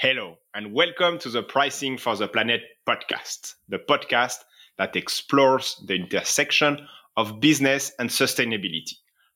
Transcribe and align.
Hello, 0.00 0.38
and 0.54 0.72
welcome 0.72 1.18
to 1.18 1.28
the 1.28 1.42
Pricing 1.42 1.98
for 1.98 2.14
the 2.14 2.28
Planet 2.28 2.60
podcast, 2.88 3.54
the 3.68 3.80
podcast 3.80 4.36
that 4.76 4.94
explores 4.94 5.74
the 5.88 5.96
intersection 5.96 6.86
of 7.16 7.40
business 7.40 7.90
and 7.98 8.08
sustainability, 8.08 8.92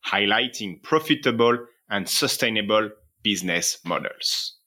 highlighting 0.07 0.81
profitable 0.85 1.59
and 1.91 2.09
sustainable 2.09 2.91
business 3.25 3.81
models. 3.85 4.59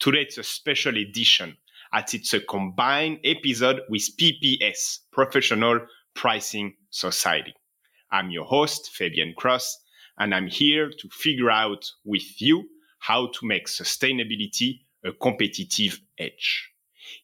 Today, 0.00 0.22
it's 0.22 0.38
a 0.38 0.42
special 0.42 0.96
edition 0.96 1.56
as 1.92 2.14
it's 2.14 2.34
a 2.34 2.40
combined 2.40 3.20
episode 3.22 3.82
with 3.88 4.10
PPS, 4.20 4.98
Professional 5.12 5.86
Pricing 6.14 6.74
Society. 6.90 7.54
I'm 8.10 8.32
your 8.32 8.46
host, 8.46 8.90
Fabien 8.98 9.34
Cros, 9.36 9.78
and 10.18 10.34
I'm 10.34 10.48
here 10.48 10.90
to 10.90 11.08
figure 11.10 11.52
out 11.52 11.88
with 12.04 12.42
you 12.42 12.64
how 12.98 13.28
to 13.28 13.46
make 13.46 13.68
sustainability 13.68 14.80
a 15.04 15.12
competitive 15.12 16.00
edge. 16.18 16.70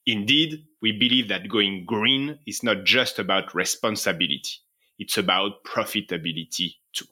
Indeed, 0.07 0.67
we 0.83 0.93
believe 0.93 1.29
that 1.29 1.49
going 1.49 1.85
green 1.87 2.39
is 2.47 2.63
not 2.63 2.85
just 2.85 3.19
about 3.19 3.55
responsibility. 3.55 4.61
It's 4.99 5.17
about 5.17 5.65
profitability 5.65 6.75
too. 6.93 7.07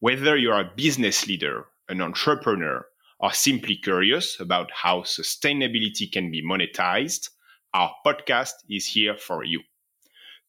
Whether 0.00 0.36
you're 0.36 0.60
a 0.60 0.72
business 0.76 1.26
leader, 1.26 1.66
an 1.88 2.00
entrepreneur, 2.00 2.86
or 3.18 3.32
simply 3.32 3.76
curious 3.76 4.38
about 4.38 4.70
how 4.70 5.00
sustainability 5.00 6.10
can 6.10 6.30
be 6.30 6.42
monetized, 6.44 7.30
our 7.72 7.92
podcast 8.06 8.52
is 8.68 8.86
here 8.86 9.16
for 9.16 9.44
you. 9.44 9.60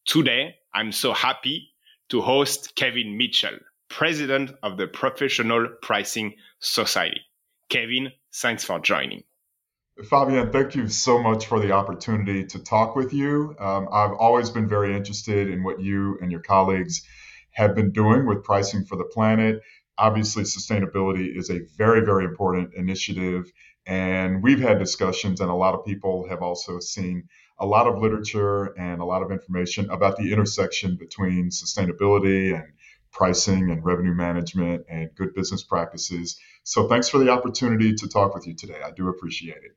Today, 0.04 0.54
I'm 0.74 0.92
so 0.92 1.12
happy 1.12 1.70
to 2.10 2.20
host 2.20 2.76
Kevin 2.76 3.16
Mitchell, 3.16 3.58
president 3.88 4.52
of 4.62 4.76
the 4.76 4.86
Professional 4.86 5.68
Pricing 5.82 6.36
Society. 6.60 7.20
Kevin, 7.68 8.12
thanks 8.36 8.64
for 8.64 8.78
joining. 8.78 9.22
Fabien, 10.10 10.52
thank 10.52 10.74
you 10.74 10.88
so 10.88 11.22
much 11.22 11.46
for 11.46 11.58
the 11.58 11.72
opportunity 11.72 12.44
to 12.44 12.58
talk 12.58 12.96
with 12.96 13.14
you. 13.14 13.56
Um, 13.58 13.88
I've 13.90 14.12
always 14.12 14.50
been 14.50 14.68
very 14.68 14.94
interested 14.94 15.48
in 15.48 15.64
what 15.64 15.80
you 15.80 16.18
and 16.20 16.30
your 16.30 16.42
colleagues 16.42 17.02
have 17.52 17.74
been 17.74 17.92
doing 17.92 18.26
with 18.26 18.44
pricing 18.44 18.84
for 18.84 18.96
the 18.96 19.04
planet. 19.04 19.62
Obviously, 19.96 20.42
sustainability 20.42 21.34
is 21.34 21.48
a 21.48 21.60
very, 21.78 22.04
very 22.04 22.26
important 22.26 22.74
initiative. 22.74 23.50
And 23.86 24.42
we've 24.42 24.60
had 24.60 24.78
discussions, 24.78 25.40
and 25.40 25.50
a 25.50 25.54
lot 25.54 25.74
of 25.74 25.86
people 25.86 26.28
have 26.28 26.42
also 26.42 26.78
seen 26.80 27.28
a 27.58 27.64
lot 27.64 27.86
of 27.86 27.98
literature 28.02 28.74
and 28.78 29.00
a 29.00 29.04
lot 29.06 29.22
of 29.22 29.30
information 29.30 29.88
about 29.88 30.18
the 30.18 30.30
intersection 30.30 30.96
between 30.96 31.48
sustainability 31.48 32.54
and 32.54 32.70
pricing 33.16 33.70
and 33.70 33.82
revenue 33.82 34.12
management 34.12 34.84
and 34.90 35.08
good 35.14 35.34
business 35.34 35.62
practices. 35.62 36.38
So, 36.64 36.86
thanks 36.86 37.08
for 37.08 37.18
the 37.18 37.30
opportunity 37.30 37.94
to 37.94 38.08
talk 38.08 38.34
with 38.34 38.46
you 38.46 38.54
today. 38.54 38.80
I 38.84 38.90
do 38.90 39.08
appreciate 39.08 39.56
it. 39.56 39.76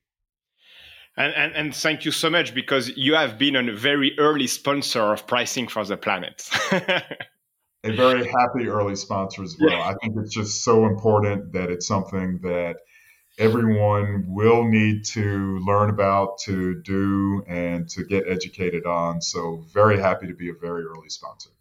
And, 1.15 1.33
and, 1.33 1.55
and 1.55 1.75
thank 1.75 2.05
you 2.05 2.11
so 2.11 2.29
much 2.29 2.53
because 2.53 2.89
you 2.97 3.15
have 3.15 3.37
been 3.37 3.55
a 3.55 3.73
very 3.73 4.17
early 4.19 4.47
sponsor 4.47 5.13
of 5.13 5.25
Pricing 5.25 5.67
for 5.67 5.85
the 5.85 5.97
Planet. 5.97 6.49
a 6.71 7.91
very 7.93 8.25
happy 8.27 8.67
early 8.67 8.95
sponsor 8.95 9.43
as 9.43 9.55
well. 9.59 9.71
Yeah. 9.71 9.89
I 9.89 9.95
think 10.01 10.15
it's 10.17 10.33
just 10.33 10.63
so 10.63 10.85
important 10.85 11.53
that 11.53 11.69
it's 11.69 11.87
something 11.87 12.39
that 12.43 12.77
everyone 13.37 14.25
will 14.27 14.65
need 14.65 15.05
to 15.05 15.59
learn 15.59 15.89
about, 15.89 16.39
to 16.39 16.81
do, 16.81 17.41
and 17.47 17.87
to 17.89 18.03
get 18.03 18.25
educated 18.27 18.85
on. 18.85 19.21
So, 19.21 19.63
very 19.73 19.97
happy 19.97 20.27
to 20.27 20.33
be 20.33 20.49
a 20.49 20.53
very 20.53 20.83
early 20.83 21.09
sponsor. 21.09 21.51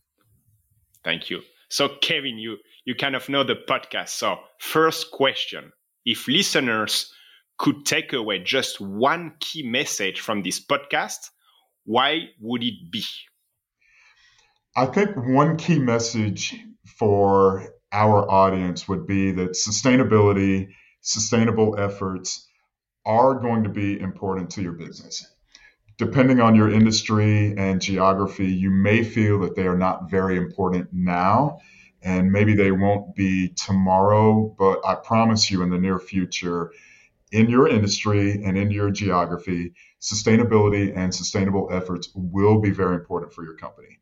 Thank 1.04 1.30
you. 1.30 1.42
So, 1.70 1.88
Kevin, 2.00 2.38
you 2.38 2.56
you 2.84 2.94
kind 2.94 3.14
of 3.14 3.28
know 3.28 3.44
the 3.44 3.54
podcast. 3.54 4.10
So, 4.10 4.38
first 4.58 5.10
question: 5.10 5.72
If 6.04 6.26
listeners 6.28 7.12
could 7.58 7.84
take 7.84 8.12
away 8.12 8.38
just 8.38 8.80
one 8.80 9.34
key 9.40 9.62
message 9.68 10.20
from 10.20 10.42
this 10.42 10.64
podcast, 10.64 11.30
why 11.84 12.28
would 12.40 12.62
it 12.62 12.90
be? 12.90 13.04
I 14.76 14.86
think 14.86 15.10
one 15.16 15.56
key 15.56 15.78
message 15.78 16.54
for 16.98 17.74
our 17.92 18.30
audience 18.30 18.86
would 18.88 19.06
be 19.06 19.32
that 19.32 19.50
sustainability, 19.52 20.68
sustainable 21.00 21.78
efforts 21.78 22.48
are 23.04 23.40
going 23.40 23.64
to 23.64 23.70
be 23.70 23.98
important 23.98 24.50
to 24.50 24.62
your 24.62 24.72
business. 24.72 25.26
Depending 25.98 26.40
on 26.40 26.54
your 26.54 26.70
industry 26.70 27.56
and 27.58 27.80
geography, 27.80 28.46
you 28.46 28.70
may 28.70 29.02
feel 29.02 29.40
that 29.40 29.56
they 29.56 29.66
are 29.66 29.76
not 29.76 30.08
very 30.08 30.36
important 30.36 30.88
now, 30.92 31.58
and 32.02 32.30
maybe 32.30 32.54
they 32.54 32.70
won't 32.70 33.16
be 33.16 33.48
tomorrow, 33.48 34.54
but 34.56 34.80
I 34.86 34.94
promise 34.94 35.50
you 35.50 35.60
in 35.62 35.70
the 35.70 35.78
near 35.78 35.98
future, 35.98 36.72
in 37.32 37.50
your 37.50 37.66
industry 37.66 38.44
and 38.44 38.56
in 38.56 38.70
your 38.70 38.92
geography, 38.92 39.74
sustainability 40.00 40.96
and 40.96 41.12
sustainable 41.12 41.68
efforts 41.72 42.08
will 42.14 42.60
be 42.60 42.70
very 42.70 42.94
important 42.94 43.32
for 43.32 43.42
your 43.42 43.56
company. 43.56 43.98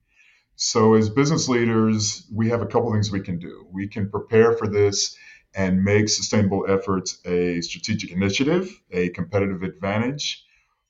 So, 0.56 0.94
as 0.94 1.08
business 1.08 1.48
leaders, 1.48 2.26
we 2.30 2.50
have 2.50 2.60
a 2.60 2.66
couple 2.66 2.92
things 2.92 3.10
we 3.10 3.20
can 3.20 3.38
do. 3.38 3.66
We 3.72 3.88
can 3.88 4.10
prepare 4.10 4.52
for 4.52 4.68
this 4.68 5.16
and 5.54 5.82
make 5.82 6.10
sustainable 6.10 6.66
efforts 6.68 7.20
a 7.24 7.62
strategic 7.62 8.10
initiative, 8.12 8.70
a 8.90 9.08
competitive 9.10 9.62
advantage, 9.62 10.45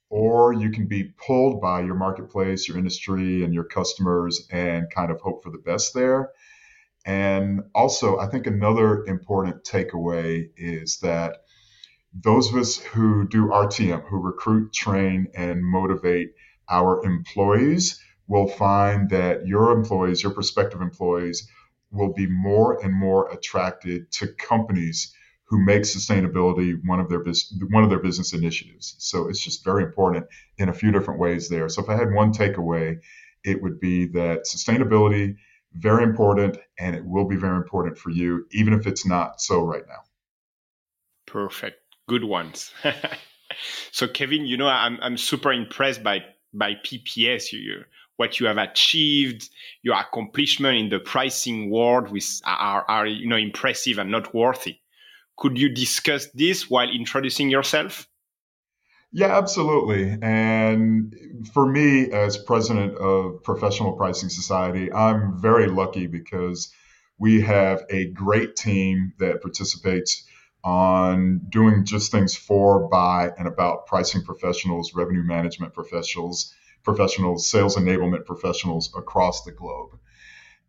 or 0.08 0.52
you 0.52 0.70
can 0.70 0.86
be 0.86 1.12
pulled 1.26 1.60
by 1.60 1.80
your 1.80 1.94
marketplace, 1.94 2.68
your 2.68 2.78
industry, 2.78 3.42
and 3.42 3.52
your 3.52 3.64
customers 3.64 4.46
and 4.50 4.90
kind 4.90 5.10
of 5.10 5.20
hope 5.20 5.42
for 5.42 5.50
the 5.50 5.58
best 5.58 5.94
there. 5.94 6.30
And 7.04 7.62
also, 7.74 8.18
I 8.18 8.28
think 8.28 8.46
another 8.46 9.04
important 9.04 9.64
takeaway 9.64 10.48
is 10.56 10.98
that 11.02 11.38
those 12.12 12.50
of 12.50 12.56
us 12.56 12.78
who 12.78 13.28
do 13.28 13.46
RTM, 13.46 14.08
who 14.08 14.18
recruit, 14.18 14.72
train, 14.72 15.28
and 15.34 15.64
motivate 15.64 16.32
our 16.68 17.04
employees, 17.04 18.00
will 18.28 18.48
find 18.48 19.10
that 19.10 19.46
your 19.46 19.70
employees, 19.70 20.22
your 20.22 20.32
prospective 20.32 20.80
employees, 20.80 21.48
will 21.92 22.12
be 22.12 22.26
more 22.26 22.84
and 22.84 22.92
more 22.92 23.30
attracted 23.30 24.10
to 24.10 24.26
companies 24.34 25.14
who 25.48 25.64
make 25.64 25.82
sustainability 25.82 26.74
one 26.84 27.00
of 27.00 27.08
their 27.08 27.24
one 27.70 27.84
of 27.84 27.90
their 27.90 28.00
business 28.00 28.32
initiatives. 28.32 28.96
So 28.98 29.28
it's 29.28 29.40
just 29.40 29.64
very 29.64 29.84
important 29.84 30.26
in 30.58 30.68
a 30.68 30.74
few 30.74 30.92
different 30.92 31.20
ways 31.20 31.48
there. 31.48 31.68
So 31.68 31.82
if 31.82 31.88
I 31.88 31.96
had 31.96 32.12
one 32.12 32.32
takeaway, 32.32 32.98
it 33.44 33.62
would 33.62 33.80
be 33.80 34.06
that 34.06 34.44
sustainability 34.44 35.36
very 35.72 36.02
important 36.02 36.58
and 36.78 36.96
it 36.96 37.04
will 37.04 37.26
be 37.26 37.36
very 37.36 37.56
important 37.56 37.98
for 37.98 38.10
you 38.10 38.46
even 38.50 38.72
if 38.72 38.86
it's 38.86 39.06
not 39.06 39.40
so 39.40 39.62
right 39.62 39.84
now. 39.86 40.02
Perfect 41.26 41.80
good 42.08 42.24
ones. 42.24 42.72
so 43.92 44.08
Kevin, 44.08 44.46
you 44.46 44.56
know, 44.56 44.68
I'm 44.68 44.98
I'm 45.00 45.16
super 45.16 45.52
impressed 45.52 46.02
by 46.02 46.24
by 46.52 46.74
PPS. 46.74 47.52
You, 47.52 47.84
what 48.16 48.40
you 48.40 48.46
have 48.46 48.58
achieved, 48.58 49.50
your 49.82 49.96
accomplishment 49.96 50.78
in 50.78 50.88
the 50.88 50.98
pricing 50.98 51.70
world, 51.70 52.10
with 52.10 52.40
are 52.44 52.84
are 52.88 53.06
you 53.06 53.28
know 53.28 53.36
impressive 53.36 53.98
and 53.98 54.10
not 54.10 54.24
noteworthy. 54.24 54.76
Could 55.36 55.58
you 55.58 55.68
discuss 55.68 56.26
this 56.32 56.70
while 56.70 56.88
introducing 56.88 57.50
yourself? 57.50 58.08
Yeah, 59.12 59.36
absolutely. 59.36 60.18
And 60.20 61.14
for 61.52 61.66
me, 61.66 62.10
as 62.10 62.36
president 62.36 62.96
of 62.96 63.42
Professional 63.42 63.92
Pricing 63.92 64.28
Society, 64.28 64.92
I'm 64.92 65.40
very 65.40 65.68
lucky 65.68 66.06
because 66.06 66.72
we 67.18 67.40
have 67.42 67.84
a 67.88 68.10
great 68.10 68.56
team 68.56 69.14
that 69.18 69.40
participates 69.42 70.24
on 70.64 71.46
doing 71.48 71.84
just 71.84 72.10
things 72.10 72.36
for, 72.36 72.88
by, 72.88 73.30
and 73.38 73.46
about 73.46 73.86
pricing 73.86 74.22
professionals, 74.22 74.94
revenue 74.94 75.22
management 75.22 75.72
professionals, 75.72 76.52
professionals, 76.82 77.48
sales 77.48 77.76
enablement 77.76 78.26
professionals 78.26 78.92
across 78.96 79.44
the 79.44 79.52
globe. 79.52 79.98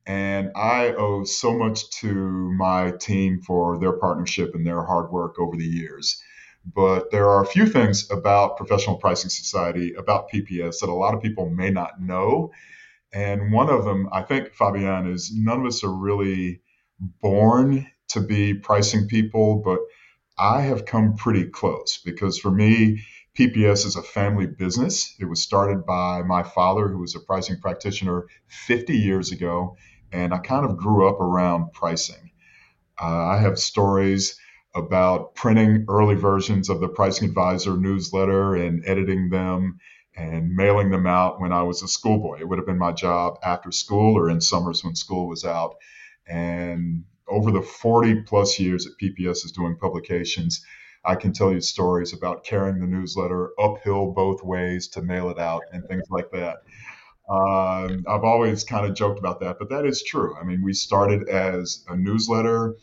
And 0.07 0.51
I 0.55 0.93
owe 0.93 1.25
so 1.25 1.53
much 1.53 1.89
to 1.99 2.53
my 2.53 2.91
team 2.91 3.41
for 3.41 3.77
their 3.77 3.91
partnership 3.91 4.55
and 4.55 4.65
their 4.65 4.83
hard 4.83 5.11
work 5.11 5.37
over 5.37 5.57
the 5.57 5.65
years. 5.65 6.23
But 6.65 7.11
there 7.11 7.29
are 7.29 7.43
a 7.43 7.47
few 7.47 7.65
things 7.65 8.09
about 8.09 8.55
Professional 8.55 8.95
Pricing 8.95 9.29
Society, 9.29 9.93
about 9.95 10.31
PPS, 10.31 10.79
that 10.79 10.89
a 10.89 10.93
lot 10.93 11.13
of 11.13 11.21
people 11.21 11.49
may 11.49 11.71
not 11.71 12.01
know. 12.01 12.51
And 13.13 13.51
one 13.51 13.69
of 13.69 13.83
them, 13.83 14.07
I 14.13 14.21
think, 14.21 14.53
Fabien, 14.53 15.11
is 15.11 15.31
none 15.35 15.59
of 15.59 15.65
us 15.65 15.83
are 15.83 15.93
really 15.93 16.61
born 17.21 17.87
to 18.09 18.21
be 18.21 18.53
pricing 18.53 19.07
people, 19.07 19.61
but 19.63 19.79
I 20.39 20.61
have 20.61 20.85
come 20.85 21.15
pretty 21.15 21.45
close 21.45 21.99
because 22.03 22.37
for 22.37 22.51
me, 22.51 23.03
PPS 23.37 23.85
is 23.85 23.95
a 23.95 24.01
family 24.01 24.47
business. 24.47 25.15
It 25.19 25.25
was 25.25 25.41
started 25.43 25.85
by 25.85 26.23
my 26.23 26.43
father, 26.43 26.87
who 26.87 26.99
was 26.99 27.15
a 27.15 27.19
pricing 27.19 27.59
practitioner 27.59 28.25
50 28.47 28.93
years 28.93 29.31
ago, 29.31 29.77
and 30.11 30.33
I 30.33 30.39
kind 30.39 30.65
of 30.65 30.77
grew 30.77 31.07
up 31.07 31.19
around 31.19 31.73
pricing. 31.73 32.31
Uh, 33.01 33.25
I 33.27 33.37
have 33.39 33.59
stories 33.59 34.39
about 34.75 35.35
printing 35.35 35.85
early 35.89 36.15
versions 36.15 36.69
of 36.69 36.79
the 36.79 36.87
Pricing 36.87 37.27
Advisor 37.29 37.77
newsletter 37.77 38.55
and 38.55 38.83
editing 38.85 39.29
them 39.29 39.79
and 40.15 40.55
mailing 40.55 40.89
them 40.89 41.05
out 41.05 41.39
when 41.39 41.51
I 41.51 41.63
was 41.63 41.83
a 41.83 41.87
schoolboy. 41.87 42.39
It 42.39 42.47
would 42.47 42.57
have 42.57 42.65
been 42.65 42.77
my 42.77 42.91
job 42.91 43.37
after 43.43 43.71
school 43.71 44.17
or 44.17 44.29
in 44.29 44.41
summers 44.41 44.83
when 44.83 44.95
school 44.95 45.27
was 45.27 45.45
out. 45.45 45.75
And 46.27 47.05
over 47.27 47.51
the 47.51 47.61
40 47.61 48.23
plus 48.23 48.59
years 48.59 48.85
that 48.85 48.97
PPS 48.97 49.45
is 49.45 49.51
doing 49.51 49.77
publications, 49.77 50.65
I 51.05 51.15
can 51.15 51.33
tell 51.33 51.53
you 51.53 51.61
stories 51.61 52.13
about 52.13 52.43
carrying 52.43 52.79
the 52.79 52.87
newsletter 52.87 53.51
uphill 53.59 54.11
both 54.11 54.43
ways 54.43 54.87
to 54.89 55.01
mail 55.01 55.29
it 55.29 55.39
out 55.39 55.63
and 55.71 55.87
things 55.87 56.03
like 56.09 56.31
that. 56.31 56.57
Um, 57.29 58.05
I've 58.07 58.23
always 58.23 58.63
kind 58.63 58.85
of 58.85 58.95
joked 58.95 59.19
about 59.19 59.41
that, 59.41 59.57
but 59.59 59.69
that 59.69 59.85
is 59.85 60.03
true. 60.03 60.35
I 60.39 60.43
mean, 60.43 60.63
we 60.63 60.73
started 60.73 61.27
as 61.27 61.83
a 61.89 61.95
newsletter, 61.95 62.75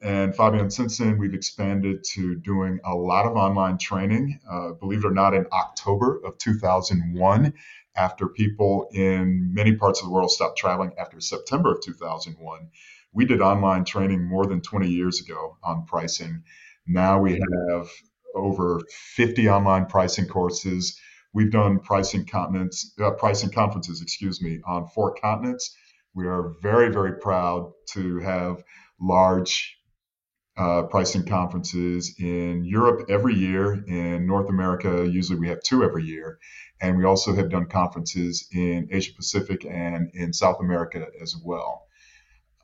and 0.00 0.34
Fabien, 0.34 0.70
since 0.70 0.98
then, 0.98 1.16
we've 1.16 1.34
expanded 1.34 2.02
to 2.14 2.34
doing 2.36 2.80
a 2.84 2.94
lot 2.94 3.24
of 3.24 3.36
online 3.36 3.78
training. 3.78 4.40
Uh, 4.50 4.72
believe 4.72 5.04
it 5.04 5.06
or 5.06 5.12
not, 5.12 5.32
in 5.32 5.46
October 5.52 6.20
of 6.24 6.38
2001, 6.38 7.52
after 7.94 8.26
people 8.28 8.88
in 8.92 9.52
many 9.54 9.76
parts 9.76 10.00
of 10.00 10.06
the 10.06 10.12
world 10.12 10.30
stopped 10.30 10.58
traveling 10.58 10.92
after 10.98 11.20
September 11.20 11.72
of 11.72 11.82
2001, 11.82 12.68
we 13.12 13.24
did 13.24 13.40
online 13.40 13.84
training 13.84 14.24
more 14.24 14.46
than 14.46 14.60
20 14.60 14.88
years 14.88 15.20
ago 15.20 15.56
on 15.62 15.86
pricing. 15.86 16.42
Now 16.86 17.20
we 17.20 17.32
have 17.32 17.88
over 18.34 18.80
50 19.14 19.48
online 19.48 19.86
pricing 19.86 20.26
courses 20.26 20.98
We've 21.34 21.50
done 21.50 21.78
pricing 21.78 22.26
continents, 22.26 22.92
uh, 23.00 23.12
pricing 23.12 23.50
conferences, 23.50 24.02
excuse 24.02 24.42
me, 24.42 24.60
on 24.66 24.88
four 24.88 25.14
continents. 25.14 25.74
We 26.14 26.26
are 26.26 26.54
very, 26.60 26.92
very 26.92 27.18
proud 27.18 27.72
to 27.92 28.18
have 28.20 28.62
large 29.00 29.78
uh, 30.56 30.82
pricing 30.82 31.24
conferences 31.24 32.14
in 32.18 32.64
Europe 32.64 33.08
every 33.08 33.34
year. 33.34 33.82
In 33.86 34.26
North 34.26 34.50
America, 34.50 35.08
usually 35.08 35.38
we 35.38 35.48
have 35.48 35.62
two 35.62 35.82
every 35.82 36.04
year. 36.04 36.38
And 36.80 36.98
we 36.98 37.04
also 37.04 37.34
have 37.34 37.48
done 37.48 37.66
conferences 37.66 38.46
in 38.52 38.88
Asia 38.90 39.12
Pacific 39.14 39.64
and 39.64 40.10
in 40.12 40.32
South 40.32 40.60
America 40.60 41.06
as 41.22 41.34
well. 41.42 41.86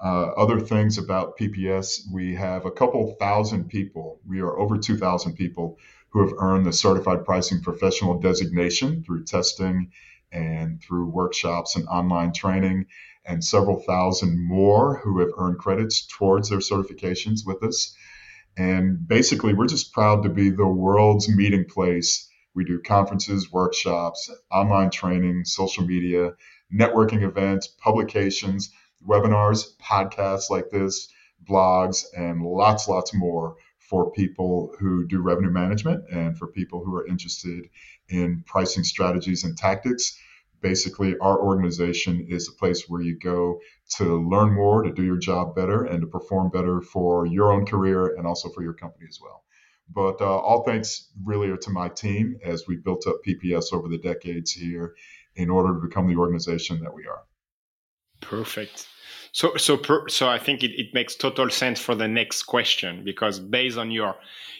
Uh, 0.00 0.28
other 0.36 0.60
things 0.60 0.98
about 0.98 1.38
PPS, 1.38 2.00
we 2.12 2.34
have 2.34 2.66
a 2.66 2.70
couple 2.70 3.16
thousand 3.18 3.68
people. 3.68 4.20
We 4.26 4.40
are 4.40 4.58
over 4.58 4.76
2,000 4.76 5.34
people 5.34 5.78
who 6.10 6.26
have 6.26 6.34
earned 6.38 6.66
the 6.66 6.72
Certified 6.72 7.24
Pricing 7.24 7.60
Professional 7.60 8.18
designation 8.18 9.02
through 9.02 9.24
testing 9.24 9.90
and 10.32 10.80
through 10.82 11.06
workshops 11.06 11.76
and 11.76 11.86
online 11.88 12.32
training, 12.32 12.86
and 13.24 13.44
several 13.44 13.80
thousand 13.80 14.38
more 14.38 14.98
who 14.98 15.20
have 15.20 15.30
earned 15.36 15.58
credits 15.58 16.06
towards 16.06 16.48
their 16.48 16.58
certifications 16.58 17.40
with 17.46 17.62
us. 17.62 17.94
And 18.56 19.06
basically, 19.06 19.54
we're 19.54 19.66
just 19.66 19.92
proud 19.92 20.22
to 20.22 20.28
be 20.28 20.50
the 20.50 20.66
world's 20.66 21.28
meeting 21.28 21.64
place. 21.64 22.28
We 22.54 22.64
do 22.64 22.80
conferences, 22.80 23.52
workshops, 23.52 24.30
online 24.50 24.90
training, 24.90 25.44
social 25.44 25.84
media, 25.84 26.32
networking 26.72 27.22
events, 27.22 27.68
publications, 27.68 28.70
webinars, 29.06 29.76
podcasts 29.80 30.50
like 30.50 30.70
this, 30.70 31.08
blogs, 31.48 32.04
and 32.16 32.42
lots, 32.42 32.88
lots 32.88 33.14
more 33.14 33.56
for 33.88 34.10
people 34.12 34.74
who 34.78 35.06
do 35.06 35.20
revenue 35.20 35.50
management 35.50 36.04
and 36.12 36.36
for 36.36 36.46
people 36.46 36.84
who 36.84 36.94
are 36.94 37.06
interested 37.06 37.68
in 38.08 38.42
pricing 38.46 38.84
strategies 38.84 39.44
and 39.44 39.56
tactics. 39.56 40.18
Basically, 40.60 41.16
our 41.18 41.40
organization 41.40 42.26
is 42.28 42.48
a 42.48 42.52
place 42.52 42.88
where 42.88 43.00
you 43.00 43.18
go 43.18 43.60
to 43.96 44.28
learn 44.28 44.52
more, 44.52 44.82
to 44.82 44.92
do 44.92 45.04
your 45.04 45.16
job 45.16 45.54
better, 45.54 45.84
and 45.84 46.02
to 46.02 46.06
perform 46.06 46.50
better 46.50 46.82
for 46.82 47.26
your 47.26 47.52
own 47.52 47.64
career 47.64 48.16
and 48.16 48.26
also 48.26 48.50
for 48.50 48.62
your 48.62 48.74
company 48.74 49.06
as 49.08 49.20
well. 49.22 49.44
But 49.88 50.20
uh, 50.20 50.38
all 50.38 50.64
thanks 50.64 51.08
really 51.24 51.48
are 51.48 51.56
to 51.56 51.70
my 51.70 51.88
team 51.88 52.38
as 52.44 52.66
we 52.66 52.76
built 52.76 53.06
up 53.06 53.16
PPS 53.26 53.72
over 53.72 53.88
the 53.88 53.98
decades 53.98 54.50
here 54.50 54.94
in 55.36 55.48
order 55.48 55.72
to 55.72 55.80
become 55.86 56.08
the 56.08 56.16
organization 56.16 56.80
that 56.82 56.92
we 56.92 57.06
are. 57.06 57.22
Perfect. 58.20 58.88
So, 59.32 59.56
so, 59.56 59.80
so 60.08 60.28
I 60.28 60.38
think 60.38 60.62
it, 60.62 60.72
it 60.80 60.94
makes 60.94 61.14
total 61.14 61.50
sense 61.50 61.80
for 61.80 61.94
the 61.94 62.08
next 62.08 62.44
question 62.44 63.04
because 63.04 63.38
based 63.38 63.78
on 63.78 63.90
your 63.90 64.16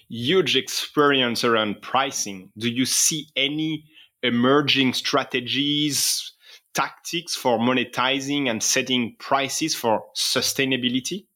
huge 0.09 0.57
experience 0.57 1.45
around 1.45 1.83
pricing, 1.83 2.51
do 2.59 2.69
you 2.71 2.85
see 2.85 3.27
any 3.37 3.85
emerging 4.23 4.95
strategies, 4.95 6.33
tactics 6.75 7.35
for 7.35 7.59
monetizing 7.59 8.49
and 8.49 8.63
setting 8.63 9.17
prices 9.19 9.75
for 9.75 10.05
sustainability? 10.17 11.27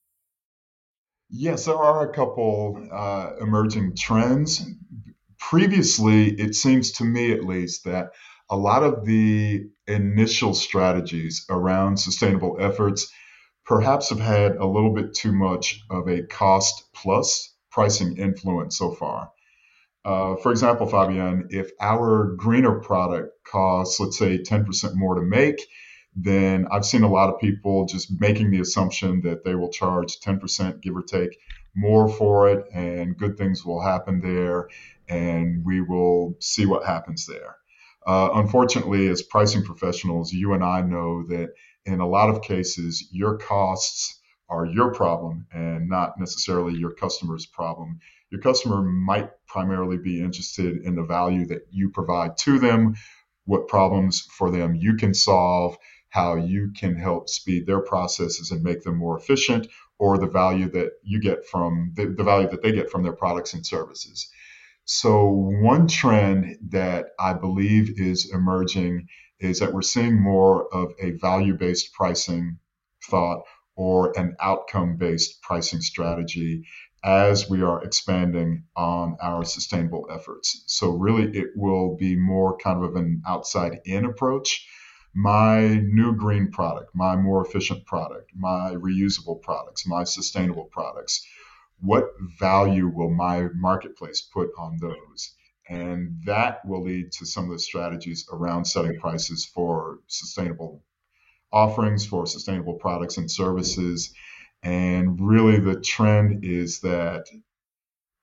Yes, 1.31 1.65
there 1.65 1.77
are 1.77 2.09
a 2.09 2.13
couple 2.13 2.89
uh, 2.93 3.31
emerging 3.41 3.97
trends. 3.97 4.67
Previously, 5.39 6.31
it 6.39 6.55
seems 6.55 6.93
to 6.93 7.05
me 7.05 7.33
at 7.33 7.45
least 7.45 7.85
that 7.85 8.11
a 8.53 8.57
lot 8.57 8.83
of 8.83 9.07
the 9.07 9.67
initial 9.87 10.53
strategies 10.53 11.47
around 11.49 11.97
sustainable 11.97 12.59
efforts 12.61 13.11
perhaps 13.65 14.11
have 14.11 14.21
had 14.21 14.57
a 14.57 14.67
little 14.67 14.93
bit 14.93 15.15
too 15.15 15.33
much 15.33 15.81
of 15.89 16.07
a 16.07 16.23
cost 16.25 16.85
plus 16.93 17.55
pricing 17.71 18.19
influence 18.19 18.77
so 18.77 18.91
far. 18.93 19.31
Uh, 20.05 20.37
for 20.37 20.51
example, 20.53 20.87
Fabien, 20.87 21.47
if 21.49 21.71
our 21.81 22.35
greener 22.37 22.79
product 22.81 23.43
costs, 23.45 23.99
let's 23.99 24.19
say, 24.19 24.37
10% 24.37 24.95
more 24.97 25.15
to 25.15 25.23
make, 25.23 25.67
then 26.15 26.67
I've 26.71 26.85
seen 26.85 27.05
a 27.05 27.11
lot 27.11 27.33
of 27.33 27.41
people 27.41 27.87
just 27.87 28.21
making 28.21 28.51
the 28.51 28.61
assumption 28.61 29.23
that 29.23 29.45
they 29.45 29.55
will 29.55 29.71
charge 29.71 30.21
10%, 30.21 30.83
give 30.83 30.95
or 30.95 31.03
take, 31.03 31.39
more 31.75 32.07
for 32.07 32.51
it, 32.51 32.67
and 32.75 33.17
good 33.17 33.39
things 33.39 33.65
will 33.65 33.81
happen 33.81 34.21
there, 34.21 34.69
and 35.09 35.65
we 35.65 35.81
will 35.81 36.37
see 36.39 36.67
what 36.67 36.85
happens 36.85 37.25
there. 37.25 37.57
Uh, 38.07 38.31
unfortunately, 38.35 39.09
as 39.09 39.23
pricing 39.23 39.63
professionals, 39.63 40.33
you 40.33 40.53
and 40.55 40.65
I 40.65 40.83
know 40.83 41.25
that 41.29 41.51
in 41.85 42.01
a 42.01 42.09
lot 42.09 42.31
of 42.31 42.43
cases, 42.43 43.09
your 43.13 43.37
costs 43.39 44.21
are 44.49 44.67
your 44.67 44.93
problem 44.93 45.47
and 45.53 45.89
not 45.89 46.19
necessarily 46.19 46.79
your 46.79 46.93
customer's 46.93 47.47
problem. 47.47 48.01
Your 48.31 48.41
customer 48.41 48.83
might 48.83 49.31
primarily 49.47 49.99
be 49.99 50.21
interested 50.21 50.79
in 50.85 50.95
the 50.95 51.05
value 51.05 51.47
that 51.47 51.67
you 51.71 51.91
provide 51.91 52.37
to 52.39 52.59
them, 52.59 52.95
what 53.45 53.69
problems 53.69 54.21
for 54.21 54.51
them 54.51 54.75
you 54.75 54.97
can 54.97 55.15
solve, 55.15 55.77
how 56.09 56.37
you 56.37 56.73
can 56.79 56.95
help 56.95 57.29
speed 57.29 57.67
their 57.67 57.81
processes 57.81 58.51
and 58.51 58.63
make 58.63 58.83
them 58.83 58.97
more 58.99 59.19
efficient, 59.19 59.67
or 59.99 60.19
the 60.19 60.27
value 60.27 60.69
that 60.71 60.93
you 61.03 61.21
get 61.21 61.47
from 61.47 61.93
the, 61.95 62.07
the 62.07 62.25
value 62.25 62.49
that 62.49 62.63
they 62.63 62.73
get 62.73 62.91
from 62.91 63.03
their 63.03 63.13
products 63.13 63.55
and 63.55 63.65
services. 63.65 64.31
So, 64.85 65.29
one 65.29 65.87
trend 65.87 66.59
that 66.71 67.07
I 67.19 67.35
believe 67.35 68.01
is 68.01 68.33
emerging 68.33 69.07
is 69.39 69.61
that 69.61 69.73
we're 69.73 69.83
seeing 69.83 70.21
more 70.21 70.67
of 70.75 70.93
a 71.01 71.13
value 71.13 71.57
based 71.57 71.93
pricing 71.93 72.59
thought 73.05 73.45
or 73.77 74.13
an 74.19 74.35
outcome 74.41 74.97
based 74.97 75.41
pricing 75.41 75.81
strategy 75.81 76.67
as 77.05 77.49
we 77.49 77.63
are 77.63 77.83
expanding 77.85 78.65
on 78.75 79.17
our 79.21 79.45
sustainable 79.45 80.09
efforts. 80.11 80.65
So, 80.67 80.91
really, 80.91 81.31
it 81.39 81.51
will 81.55 81.97
be 81.97 82.17
more 82.17 82.57
kind 82.57 82.85
of 82.85 82.97
an 82.97 83.23
outside 83.25 83.81
in 83.85 84.05
approach. 84.05 84.67
My 85.15 85.77
new 85.77 86.17
green 86.17 86.51
product, 86.51 86.91
my 86.93 87.15
more 87.15 87.47
efficient 87.47 87.87
product, 87.87 88.33
my 88.35 88.75
reusable 88.75 89.43
products, 89.43 89.87
my 89.87 90.03
sustainable 90.03 90.65
products, 90.73 91.25
what 91.83 92.13
value 92.39 92.89
will 92.89 93.11
my 93.11 93.49
marketplace 93.55 94.21
put 94.21 94.51
on 94.57 94.79
those? 94.81 95.35
And 95.69 96.21
that 96.25 96.65
will 96.65 96.83
lead 96.85 97.13
to 97.13 97.27
some 97.27 97.47
of 97.47 97.51
the 97.51 97.59
strategies 97.59 98.27
around 98.33 98.65
setting 98.65 98.99
prices 99.01 99.45
for 99.45 99.99
sustainable 100.07 100.85
offerings, 101.53 102.07
for 102.07 102.27
sustainable 102.27 102.75
products 102.75 103.17
and 103.17 103.31
services. 103.31 104.15
And 104.63 105.21
really, 105.21 105.59
the 105.59 105.81
trend 105.81 106.45
is 106.45 106.81
that 106.81 107.27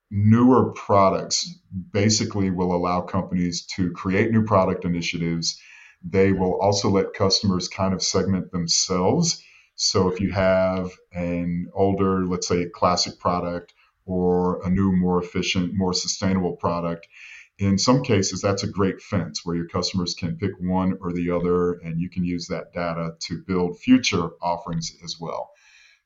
newer 0.10 0.72
products 0.72 1.60
basically 1.92 2.50
will 2.50 2.74
allow 2.74 3.02
companies 3.02 3.66
to 3.76 3.92
create 3.92 4.32
new 4.32 4.44
product 4.46 4.86
initiatives. 4.86 5.60
They 6.04 6.32
will 6.32 6.60
also 6.62 6.90
let 6.90 7.14
customers 7.14 7.68
kind 7.68 7.94
of 7.94 8.02
segment 8.02 8.52
themselves. 8.52 9.44
So 9.82 10.10
if 10.10 10.20
you 10.20 10.30
have 10.34 10.92
an 11.14 11.70
older, 11.74 12.26
let's 12.26 12.50
say, 12.50 12.66
classic 12.66 13.18
product 13.18 13.74
or 14.06 14.62
a 14.66 14.70
new, 14.70 14.92
more 14.92 15.24
efficient, 15.24 15.74
more 15.74 15.94
sustainable 15.94 16.58
product, 16.58 17.08
in 17.58 17.78
some 17.78 18.04
cases, 18.04 18.42
that's 18.42 18.64
a 18.64 18.68
great 18.68 19.02
fence 19.02 19.46
where 19.46 19.56
your 19.56 19.70
customers 19.70 20.16
can 20.16 20.36
pick 20.36 20.52
one 20.60 20.98
or 21.00 21.14
the 21.14 21.32
other, 21.32 21.76
and 21.76 22.02
you 22.02 22.10
can 22.10 22.26
use 22.26 22.48
that 22.48 22.74
data 22.74 23.16
to 23.20 23.42
build 23.48 23.80
future 23.80 24.32
offerings 24.42 24.92
as 25.02 25.18
well. 25.18 25.52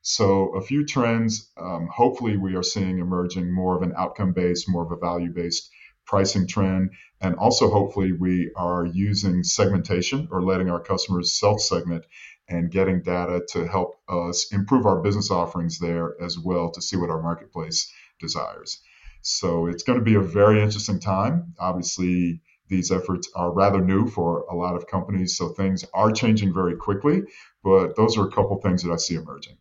So, 0.02 0.54
a 0.54 0.60
few 0.60 0.86
trends, 0.86 1.50
um, 1.56 1.88
hopefully, 1.92 2.36
we 2.36 2.54
are 2.54 2.62
seeing 2.62 3.00
emerging 3.00 3.52
more 3.52 3.74
of 3.74 3.82
an 3.82 3.94
outcome 3.96 4.34
based, 4.34 4.68
more 4.68 4.84
of 4.84 4.92
a 4.92 4.96
value 4.96 5.32
based 5.32 5.68
pricing 6.06 6.46
trend. 6.46 6.90
And 7.20 7.34
also, 7.36 7.70
hopefully, 7.70 8.12
we 8.12 8.52
are 8.54 8.86
using 8.86 9.42
segmentation 9.42 10.28
or 10.30 10.42
letting 10.42 10.70
our 10.70 10.80
customers 10.80 11.32
self 11.32 11.60
segment 11.60 12.04
and 12.48 12.70
getting 12.70 13.02
data 13.02 13.42
to 13.50 13.66
help 13.66 14.00
us 14.08 14.52
improve 14.52 14.86
our 14.86 15.00
business 15.00 15.30
offerings 15.30 15.78
there 15.78 16.14
as 16.22 16.38
well 16.38 16.70
to 16.70 16.82
see 16.82 16.96
what 16.96 17.10
our 17.10 17.22
marketplace 17.22 17.90
desires. 18.20 18.80
So 19.22 19.66
it's 19.66 19.82
going 19.82 19.98
to 19.98 20.04
be 20.04 20.16
a 20.16 20.20
very 20.20 20.60
interesting 20.60 21.00
time. 21.00 21.54
Obviously, 21.58 22.42
these 22.68 22.90
efforts 22.90 23.30
are 23.34 23.52
rather 23.52 23.80
new 23.80 24.06
for 24.06 24.44
a 24.50 24.54
lot 24.54 24.76
of 24.76 24.86
companies, 24.86 25.36
so 25.36 25.48
things 25.48 25.84
are 25.94 26.12
changing 26.12 26.52
very 26.52 26.76
quickly. 26.76 27.22
But 27.62 27.96
those 27.96 28.18
are 28.18 28.26
a 28.26 28.30
couple 28.30 28.60
things 28.60 28.82
that 28.82 28.92
I 28.92 28.96
see 28.96 29.14
emerging. 29.14 29.56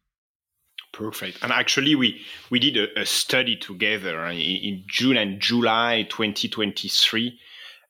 Perfect. 0.91 1.39
And 1.41 1.51
actually, 1.51 1.95
we 1.95 2.21
we 2.49 2.59
did 2.59 2.77
a, 2.77 3.01
a 3.01 3.05
study 3.05 3.55
together 3.55 4.25
in, 4.27 4.37
in, 4.37 4.83
June 4.87 5.17
and 5.17 5.39
July 5.39 6.05
2023. 6.09 7.39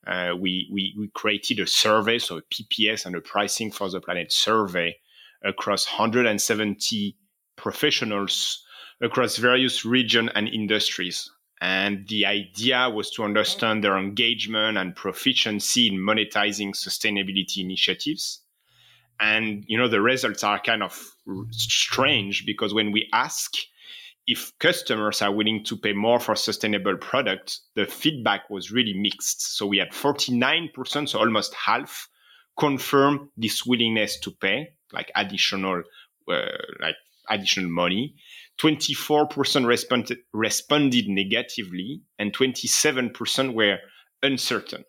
Uh, 0.06 0.34
we, 0.38 0.68
we 0.72 0.94
we 0.98 1.08
created 1.08 1.60
a 1.60 1.66
survey, 1.66 2.18
so 2.18 2.38
a 2.38 2.42
PPS 2.42 3.06
and 3.06 3.14
a 3.14 3.20
pricing 3.20 3.70
for 3.70 3.88
the 3.90 4.00
planet 4.00 4.32
survey 4.32 4.96
across 5.42 5.86
170 5.86 7.16
professionals 7.56 8.64
across 9.00 9.36
various 9.36 9.84
regions 9.84 10.30
and 10.34 10.48
industries. 10.48 11.30
And 11.60 12.06
the 12.08 12.26
idea 12.26 12.90
was 12.90 13.10
to 13.12 13.24
understand 13.24 13.82
their 13.82 13.96
engagement 13.96 14.76
and 14.76 14.94
proficiency 14.94 15.88
in 15.88 15.94
monetizing 15.94 16.74
sustainability 16.74 17.58
initiatives 17.58 18.44
and, 19.20 19.64
you 19.66 19.78
know, 19.78 19.88
the 19.88 20.00
results 20.00 20.42
are 20.42 20.58
kind 20.58 20.82
of 20.82 21.16
strange 21.50 22.44
because 22.44 22.74
when 22.74 22.92
we 22.92 23.08
ask 23.12 23.52
if 24.26 24.52
customers 24.58 25.20
are 25.20 25.32
willing 25.32 25.64
to 25.64 25.76
pay 25.76 25.92
more 25.92 26.18
for 26.18 26.34
sustainable 26.34 26.96
products, 26.96 27.62
the 27.74 27.84
feedback 27.84 28.48
was 28.48 28.70
really 28.70 28.94
mixed. 28.94 29.56
So 29.56 29.66
we 29.66 29.78
had 29.78 29.90
49%, 29.90 31.08
so 31.08 31.18
almost 31.18 31.54
half, 31.54 32.08
confirm 32.58 33.30
this 33.36 33.66
willingness 33.66 34.18
to 34.20 34.30
pay, 34.30 34.68
like 34.92 35.10
additional, 35.14 35.82
uh, 36.28 36.42
like 36.80 36.96
additional 37.28 37.70
money. 37.70 38.14
24% 38.60 39.66
responded, 39.66 40.18
responded 40.32 41.08
negatively, 41.08 42.00
and 42.18 42.32
27% 42.32 43.52
were 43.52 43.78
uncertain. 44.22 44.84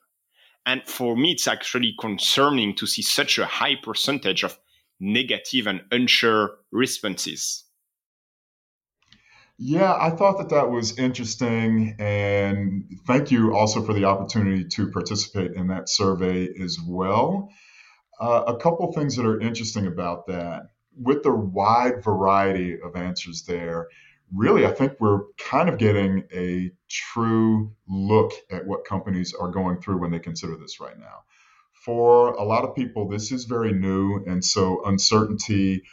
And 0.65 0.82
for 0.86 1.18
me, 1.18 1.34
it's 1.34 1.48
actually 1.48 1.94
concerning 2.00 2.75
to 2.75 2.88
see 2.88 3.01
such 3.01 3.38
a 3.38 3.46
high 3.46 3.75
percentage 3.82 4.44
of 4.44 4.58
negative 5.00 5.68
and 5.68 5.82
unsure 5.92 6.58
responses. 6.72 7.64
Yeah, 9.57 9.95
I 9.97 10.09
thought 10.09 10.38
that 10.39 10.50
that 10.50 10.69
was 10.69 10.97
interesting. 10.97 11.95
And 11.97 12.85
thank 13.07 13.31
you 13.31 13.55
also 13.55 13.81
for 13.83 13.93
the 13.93 14.05
opportunity 14.05 14.65
to 14.65 14.91
participate 14.91 15.53
in 15.53 15.67
that 15.67 15.88
survey 15.89 16.50
as 16.62 16.77
well. 16.85 17.50
Uh, 18.19 18.43
a 18.47 18.57
couple 18.57 18.91
things 18.91 19.15
that 19.15 19.25
are 19.25 19.39
interesting 19.39 19.88
about 19.88 20.27
that. 20.27 20.63
With 20.97 21.24
the 21.24 21.33
wide 21.33 22.03
variety 22.03 22.79
of 22.81 22.95
answers 22.95 23.43
there, 23.43 23.88
really, 24.33 24.65
I 24.65 24.71
think 24.71 24.93
we're 25.00 25.21
kind 25.38 25.67
of 25.69 25.77
getting 25.77 26.24
a 26.33 26.71
true 26.89 27.74
look 27.88 28.31
at 28.50 28.65
what 28.65 28.85
companies 28.85 29.33
are 29.33 29.51
going 29.51 29.81
through 29.81 30.00
when 30.00 30.12
they 30.12 30.19
consider 30.19 30.55
this 30.57 30.79
right 30.79 30.97
now. 30.97 31.24
For 31.85 32.33
a 32.33 32.43
lot 32.43 32.63
of 32.63 32.75
people, 32.75 33.09
this 33.09 33.31
is 33.31 33.45
very 33.45 33.74
new, 33.74 34.24
and 34.25 34.43
so 34.43 34.83
uncertainty 34.85 35.83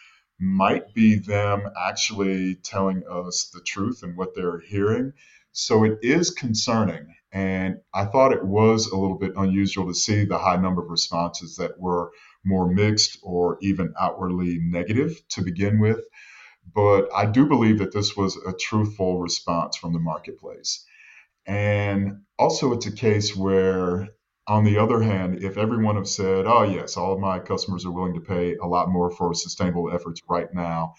might 0.43 0.93
be 0.93 1.15
them 1.15 1.63
actually 1.81 2.57
telling 2.57 3.05
us 3.09 3.51
the 3.55 3.61
truth 3.61 4.03
and 4.03 4.17
what 4.17 4.35
they're 4.35 4.59
hearing. 4.59 5.13
So 5.53 5.85
it 5.85 6.01
is 6.03 6.31
concerning. 6.31 7.15
And 7.31 7.77
I 7.95 8.07
thought 8.07 8.33
it 8.33 8.45
was 8.45 8.89
a 8.89 8.97
little 8.97 9.19
bit 9.19 9.35
unusual 9.37 9.87
to 9.87 9.95
see 9.95 10.25
the 10.25 10.39
high 10.39 10.57
number 10.57 10.83
of 10.83 10.91
responses 10.91 11.57
that 11.57 11.79
were 11.79 12.11
more 12.45 12.69
mixed 12.69 13.19
or 13.23 13.57
even 13.63 13.95
outwardly 13.99 14.59
negative 14.61 15.23
to 15.31 15.43
begin 15.43 15.79
with. 15.79 16.01
But 16.75 17.09
I 17.15 17.27
do 17.27 17.47
believe 17.47 17.79
that 17.79 17.93
this 17.93 18.17
was 18.17 18.37
a 18.37 18.53
truthful 18.53 19.21
response 19.21 19.77
from 19.77 19.93
the 19.93 19.99
marketplace. 20.01 20.85
And 21.47 22.23
also, 22.39 22.73
it's 22.73 22.87
a 22.87 22.93
case 22.93 23.35
where, 23.35 24.09
on 24.49 24.65
the 24.65 24.79
other 24.79 25.01
hand, 25.01 25.43
if 25.43 25.57
everyone 25.57 25.97
have 25.97 26.09
said, 26.09 26.47
oh, 26.47 26.65
yes, 26.65 26.97
all 26.97 27.13
of 27.13 27.21
my 27.21 27.39
customers 27.39 27.87
are 27.87 27.93
willing 27.93 28.15
to 28.15 28.21
pay 28.21 28.57
a 28.57 28.67
lot 28.67 28.89
more 28.89 29.11
for 29.11 29.35
sustainable 29.35 29.93
efforts 29.93 30.21
right 30.29 30.53
now, 30.53 30.95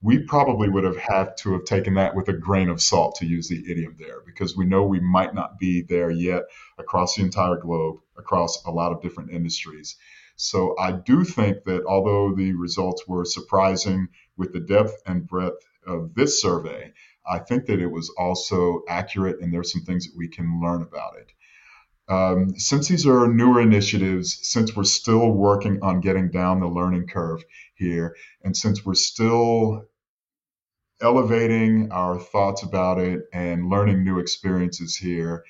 we 0.00 0.20
probably 0.20 0.68
would 0.68 0.84
have 0.84 0.96
had 0.96 1.36
to 1.36 1.52
have 1.52 1.64
taken 1.64 1.94
that 1.94 2.14
with 2.14 2.28
a 2.28 2.32
grain 2.32 2.68
of 2.68 2.80
salt 2.80 3.16
to 3.16 3.26
use 3.26 3.48
the 3.48 3.70
idiom 3.70 3.96
there 3.98 4.20
because 4.24 4.56
we 4.56 4.64
know 4.64 4.84
we 4.84 5.00
might 5.00 5.34
not 5.34 5.58
be 5.58 5.82
there 5.82 6.10
yet 6.10 6.44
across 6.78 7.16
the 7.16 7.22
entire 7.22 7.56
globe, 7.56 7.96
across 8.16 8.64
a 8.64 8.70
lot 8.70 8.92
of 8.92 9.02
different 9.02 9.32
industries. 9.32 9.96
So 10.36 10.76
I 10.78 10.92
do 10.92 11.24
think 11.24 11.64
that 11.64 11.84
although 11.84 12.32
the 12.32 12.54
results 12.54 13.08
were 13.08 13.24
surprising 13.24 14.08
with 14.36 14.52
the 14.52 14.60
depth 14.60 15.02
and 15.04 15.26
breadth 15.26 15.66
of 15.84 16.14
this 16.14 16.40
survey, 16.40 16.92
I 17.28 17.40
think 17.40 17.66
that 17.66 17.80
it 17.80 17.90
was 17.90 18.08
also 18.16 18.82
accurate 18.88 19.40
and 19.40 19.52
there's 19.52 19.72
some 19.72 19.82
things 19.82 20.06
that 20.06 20.16
we 20.16 20.28
can 20.28 20.60
learn 20.60 20.82
about 20.82 21.16
it. 21.18 21.32
Um, 22.08 22.58
since 22.58 22.88
these 22.88 23.06
are 23.06 23.28
newer 23.28 23.60
initiatives, 23.60 24.38
since 24.42 24.74
we're 24.74 24.84
still 24.84 25.30
working 25.30 25.78
on 25.82 26.00
getting 26.00 26.30
down 26.30 26.60
the 26.60 26.66
learning 26.66 27.06
curve 27.06 27.44
here, 27.74 28.16
and 28.42 28.56
since 28.56 28.84
we're 28.84 28.94
still 28.94 29.84
elevating 31.00 31.92
our 31.92 32.18
thoughts 32.18 32.62
about 32.62 32.98
it 32.98 33.24
and 33.32 33.68
learning 33.68 34.04
new 34.04 34.18
experiences 34.18 34.96
here, 34.96 35.44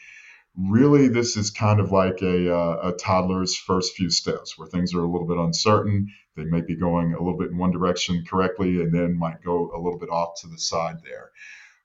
really 0.56 1.08
this 1.08 1.36
is 1.36 1.50
kind 1.50 1.78
of 1.78 1.92
like 1.92 2.20
a, 2.22 2.52
uh, 2.54 2.88
a 2.88 2.92
toddler's 2.92 3.56
first 3.56 3.94
few 3.94 4.10
steps 4.10 4.58
where 4.58 4.68
things 4.68 4.92
are 4.92 5.04
a 5.04 5.10
little 5.10 5.28
bit 5.28 5.38
uncertain 5.38 6.08
they 6.38 6.44
may 6.44 6.60
be 6.60 6.76
going 6.76 7.14
a 7.14 7.18
little 7.18 7.36
bit 7.36 7.50
in 7.50 7.58
one 7.58 7.72
direction 7.72 8.24
correctly 8.24 8.80
and 8.80 8.94
then 8.94 9.18
might 9.18 9.42
go 9.42 9.70
a 9.74 9.78
little 9.80 9.98
bit 9.98 10.08
off 10.08 10.40
to 10.40 10.46
the 10.46 10.58
side 10.58 10.98
there. 11.04 11.32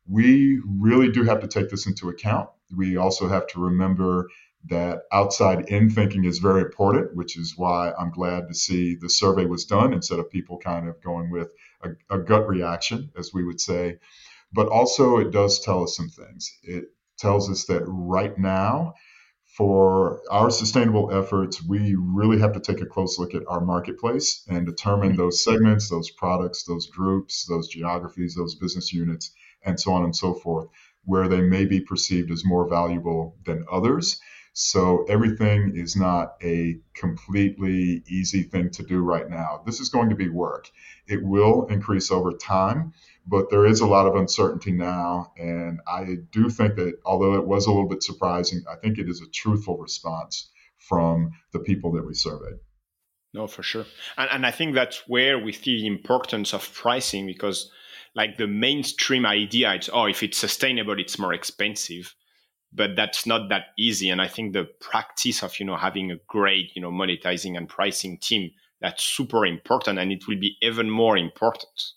We 0.07 0.61
really 0.65 1.11
do 1.11 1.23
have 1.23 1.41
to 1.41 1.47
take 1.47 1.69
this 1.69 1.87
into 1.87 2.09
account. 2.09 2.49
We 2.75 2.97
also 2.97 3.27
have 3.27 3.47
to 3.47 3.59
remember 3.59 4.29
that 4.69 5.01
outside 5.11 5.69
in 5.69 5.89
thinking 5.89 6.23
is 6.23 6.39
very 6.39 6.61
important 6.61 7.15
which 7.15 7.37
is 7.37 7.53
why 7.57 7.91
i'm 7.99 8.11
glad 8.11 8.47
to 8.47 8.53
see 8.53 8.95
the 8.95 9.09
survey 9.09 9.45
was 9.45 9.65
done 9.65 9.93
instead 9.93 10.19
of 10.19 10.29
people 10.29 10.57
kind 10.57 10.87
of 10.87 11.01
going 11.01 11.29
with 11.29 11.51
a, 11.83 11.89
a 12.15 12.19
gut 12.19 12.47
reaction 12.47 13.11
as 13.17 13.31
we 13.33 13.43
would 13.43 13.59
say 13.59 13.97
but 14.53 14.67
also 14.67 15.17
it 15.17 15.31
does 15.31 15.59
tell 15.59 15.83
us 15.83 15.95
some 15.95 16.09
things 16.09 16.57
it 16.63 16.85
tells 17.17 17.49
us 17.49 17.65
that 17.65 17.83
right 17.87 18.37
now, 18.37 18.93
for 19.57 20.21
our 20.31 20.49
sustainable 20.49 21.11
efforts, 21.11 21.63
we 21.63 21.95
really 21.95 22.39
have 22.39 22.53
to 22.53 22.59
take 22.59 22.81
a 22.81 22.85
close 22.85 23.19
look 23.19 23.35
at 23.35 23.43
our 23.47 23.61
marketplace 23.61 24.43
and 24.49 24.65
determine 24.65 25.15
those 25.15 25.43
segments, 25.43 25.89
those 25.89 26.09
products, 26.11 26.63
those 26.63 26.87
groups, 26.87 27.45
those 27.47 27.67
geographies, 27.67 28.33
those 28.35 28.55
business 28.55 28.91
units, 28.91 29.31
and 29.63 29.79
so 29.79 29.93
on 29.93 30.03
and 30.03 30.15
so 30.15 30.33
forth, 30.33 30.67
where 31.05 31.27
they 31.27 31.41
may 31.41 31.65
be 31.65 31.79
perceived 31.79 32.31
as 32.31 32.43
more 32.43 32.67
valuable 32.67 33.37
than 33.45 33.63
others. 33.71 34.19
So 34.53 35.03
everything 35.09 35.73
is 35.75 35.95
not 35.95 36.35
a 36.43 36.77
completely 36.93 38.03
easy 38.07 38.43
thing 38.43 38.69
to 38.71 38.83
do 38.83 39.01
right 39.01 39.27
now. 39.27 39.63
This 39.65 39.79
is 39.79 39.89
going 39.89 40.09
to 40.09 40.15
be 40.15 40.29
work. 40.29 40.69
It 41.07 41.23
will 41.23 41.65
increase 41.67 42.11
over 42.11 42.31
time 42.31 42.93
but 43.25 43.49
there 43.49 43.65
is 43.65 43.81
a 43.81 43.87
lot 43.87 44.05
of 44.05 44.15
uncertainty 44.15 44.71
now. 44.71 45.31
And 45.37 45.79
I 45.87 46.17
do 46.31 46.49
think 46.49 46.75
that 46.75 46.99
although 47.05 47.35
it 47.35 47.45
was 47.45 47.65
a 47.65 47.71
little 47.71 47.87
bit 47.87 48.03
surprising, 48.03 48.63
I 48.69 48.75
think 48.75 48.97
it 48.97 49.09
is 49.09 49.21
a 49.21 49.29
truthful 49.29 49.77
response 49.77 50.49
from 50.77 51.31
the 51.53 51.59
people 51.59 51.93
that 51.93 52.05
we 52.05 52.13
surveyed. 52.13 52.59
No, 53.33 53.47
for 53.47 53.63
sure. 53.63 53.85
And, 54.17 54.29
and 54.31 54.45
I 54.45 54.51
think 54.51 54.75
that's 54.75 55.07
where 55.07 55.39
we 55.39 55.53
see 55.53 55.81
the 55.81 55.87
importance 55.87 56.53
of 56.53 56.71
pricing 56.73 57.25
because, 57.25 57.71
like, 58.13 58.37
the 58.37 58.47
mainstream 58.47 59.25
idea, 59.25 59.73
it's, 59.73 59.89
oh, 59.91 60.05
if 60.05 60.21
it's 60.21 60.37
sustainable, 60.37 60.99
it's 60.99 61.17
more 61.17 61.33
expensive. 61.33 62.13
But 62.75 62.95
that's 62.95 63.25
not 63.25 63.49
that 63.49 63.65
easy. 63.77 64.09
And 64.09 64.21
I 64.21 64.27
think 64.27 64.53
the 64.53 64.67
practice 64.79 65.43
of, 65.43 65.59
you 65.59 65.65
know, 65.65 65.77
having 65.77 66.11
a 66.11 66.17
great, 66.27 66.75
you 66.75 66.81
know, 66.81 66.91
monetizing 66.91 67.55
and 67.55 67.69
pricing 67.69 68.17
team, 68.17 68.51
that's 68.81 69.03
super 69.03 69.45
important. 69.45 69.99
And 69.99 70.11
it 70.11 70.27
will 70.27 70.39
be 70.39 70.57
even 70.61 70.89
more 70.89 71.17
important. 71.17 71.91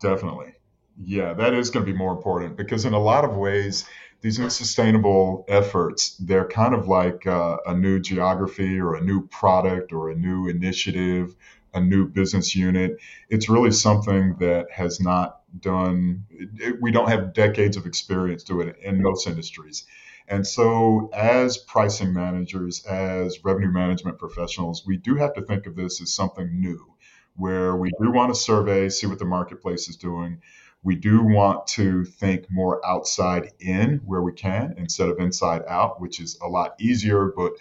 Definitely. 0.00 0.54
Yeah, 1.02 1.32
that 1.34 1.54
is 1.54 1.70
going 1.70 1.86
to 1.86 1.92
be 1.92 1.96
more 1.96 2.12
important 2.12 2.56
because 2.56 2.84
in 2.84 2.92
a 2.92 2.98
lot 2.98 3.24
of 3.24 3.36
ways, 3.36 3.86
these 4.20 4.36
sustainable 4.36 5.44
efforts, 5.48 6.16
they're 6.16 6.46
kind 6.46 6.74
of 6.74 6.86
like 6.86 7.26
uh, 7.26 7.56
a 7.66 7.74
new 7.74 7.98
geography 7.98 8.80
or 8.80 8.94
a 8.94 9.00
new 9.00 9.26
product 9.28 9.92
or 9.92 10.10
a 10.10 10.14
new 10.14 10.48
initiative, 10.48 11.34
a 11.74 11.80
new 11.80 12.06
business 12.06 12.54
unit. 12.54 12.98
It's 13.28 13.48
really 13.48 13.70
something 13.70 14.36
that 14.40 14.70
has 14.70 15.00
not 15.00 15.40
done, 15.60 16.24
it, 16.30 16.80
we 16.80 16.90
don't 16.92 17.08
have 17.08 17.32
decades 17.32 17.76
of 17.76 17.86
experience 17.86 18.44
doing 18.44 18.68
it 18.68 18.76
in 18.82 19.02
most 19.02 19.26
industries. 19.26 19.84
And 20.28 20.46
so, 20.46 21.10
as 21.12 21.58
pricing 21.58 22.12
managers, 22.12 22.84
as 22.84 23.44
revenue 23.44 23.72
management 23.72 24.18
professionals, 24.18 24.86
we 24.86 24.96
do 24.96 25.16
have 25.16 25.34
to 25.34 25.42
think 25.42 25.66
of 25.66 25.74
this 25.74 26.00
as 26.00 26.12
something 26.12 26.60
new 26.60 26.92
where 27.36 27.76
we 27.76 27.90
do 28.00 28.10
want 28.10 28.32
to 28.32 28.38
survey, 28.38 28.88
see 28.88 29.06
what 29.06 29.18
the 29.18 29.24
marketplace 29.24 29.88
is 29.88 29.96
doing. 29.96 30.40
We 30.82 30.96
do 30.96 31.22
want 31.22 31.66
to 31.68 32.04
think 32.04 32.46
more 32.50 32.84
outside 32.84 33.52
in 33.60 34.00
where 34.04 34.22
we 34.22 34.32
can 34.32 34.74
instead 34.76 35.08
of 35.08 35.18
inside 35.18 35.62
out, 35.68 36.00
which 36.00 36.20
is 36.20 36.38
a 36.42 36.48
lot 36.48 36.74
easier, 36.80 37.32
but 37.36 37.52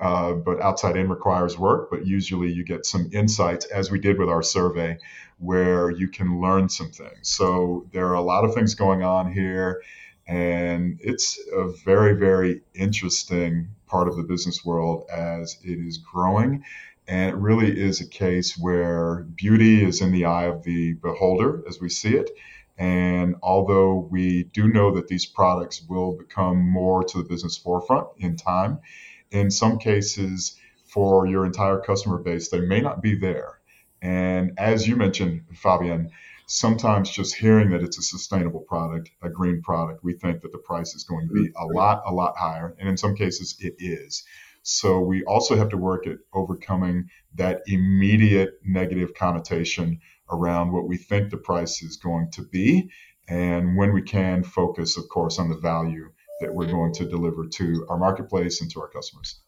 uh, 0.00 0.32
but 0.34 0.60
outside 0.60 0.96
in 0.96 1.08
requires 1.08 1.58
work. 1.58 1.90
But 1.90 2.06
usually 2.06 2.52
you 2.52 2.64
get 2.64 2.86
some 2.86 3.08
insights, 3.12 3.66
as 3.66 3.90
we 3.90 3.98
did 3.98 4.18
with 4.18 4.28
our 4.28 4.42
survey, 4.42 4.98
where 5.38 5.90
you 5.90 6.08
can 6.08 6.40
learn 6.40 6.68
some 6.68 6.90
things. 6.90 7.28
So 7.28 7.86
there 7.92 8.06
are 8.06 8.14
a 8.14 8.22
lot 8.22 8.44
of 8.44 8.54
things 8.54 8.74
going 8.74 9.02
on 9.02 9.32
here, 9.32 9.82
and 10.26 10.98
it's 11.02 11.38
a 11.52 11.68
very, 11.84 12.14
very 12.14 12.62
interesting 12.74 13.68
part 13.86 14.08
of 14.08 14.16
the 14.16 14.22
business 14.22 14.64
world 14.64 15.04
as 15.10 15.56
it 15.64 15.78
is 15.78 15.98
growing 15.98 16.62
And 17.08 17.30
it 17.30 17.36
really 17.36 17.80
is 17.80 18.00
a 18.00 18.06
case 18.06 18.58
where 18.58 19.24
beauty 19.34 19.82
is 19.82 20.02
in 20.02 20.12
the 20.12 20.26
eye 20.26 20.44
of 20.44 20.62
the 20.62 20.92
beholder 20.94 21.64
as 21.66 21.80
we 21.80 21.88
see 21.88 22.14
it. 22.16 22.30
And 22.76 23.36
although 23.42 24.08
we 24.10 24.44
do 24.44 24.68
know 24.68 24.94
that 24.94 25.08
these 25.08 25.26
products 25.26 25.82
will 25.88 26.12
become 26.12 26.58
more 26.58 27.02
to 27.02 27.18
the 27.18 27.24
business 27.24 27.56
forefront 27.56 28.08
in 28.18 28.36
time, 28.36 28.80
in 29.30 29.50
some 29.50 29.78
cases, 29.78 30.56
for 30.86 31.26
your 31.26 31.44
entire 31.44 31.78
customer 31.80 32.18
base, 32.18 32.48
they 32.48 32.60
may 32.60 32.80
not 32.80 33.02
be 33.02 33.14
there. 33.14 33.58
And 34.00 34.52
as 34.58 34.86
you 34.88 34.96
mentioned, 34.96 35.42
Fabien, 35.54 36.10
sometimes 36.46 37.10
just 37.10 37.34
hearing 37.34 37.70
that 37.70 37.82
it's 37.82 37.98
a 37.98 38.02
sustainable 38.02 38.60
product, 38.60 39.10
a 39.22 39.28
green 39.28 39.60
product, 39.60 40.02
we 40.02 40.14
think 40.14 40.40
that 40.40 40.52
the 40.52 40.58
price 40.58 40.94
is 40.94 41.04
going 41.04 41.28
to 41.28 41.34
be 41.34 41.46
a 41.48 41.50
mm-hmm. 41.50 41.76
lot, 41.76 42.02
a 42.06 42.12
lot 42.12 42.36
higher. 42.36 42.74
And 42.78 42.88
in 42.88 42.96
some 42.96 43.14
cases, 43.14 43.56
it 43.60 43.74
is. 43.78 44.24
So 44.62 45.00
we 45.00 45.24
also 45.24 45.56
have 45.56 45.68
to 45.70 45.76
work 45.76 46.06
at 46.06 46.18
overcoming 46.32 47.10
that 47.34 47.62
immediate 47.66 48.60
negative 48.64 49.14
connotation 49.14 50.00
around 50.30 50.72
what 50.72 50.88
we 50.88 50.96
think 50.96 51.30
the 51.30 51.36
price 51.36 51.82
is 51.82 51.96
going 51.96 52.30
to 52.32 52.42
be. 52.42 52.90
And 53.28 53.76
when 53.76 53.92
we 53.92 54.02
can, 54.02 54.42
focus, 54.42 54.96
of 54.96 55.08
course, 55.08 55.38
on 55.38 55.48
the 55.48 55.56
value 55.56 56.10
that 56.40 56.54
we're 56.54 56.66
going 56.66 56.92
to 56.94 57.04
deliver 57.04 57.46
to 57.46 57.86
our 57.88 57.98
marketplace 57.98 58.60
and 58.60 58.70
to 58.70 58.80
our 58.80 58.88
customers. 58.88 59.40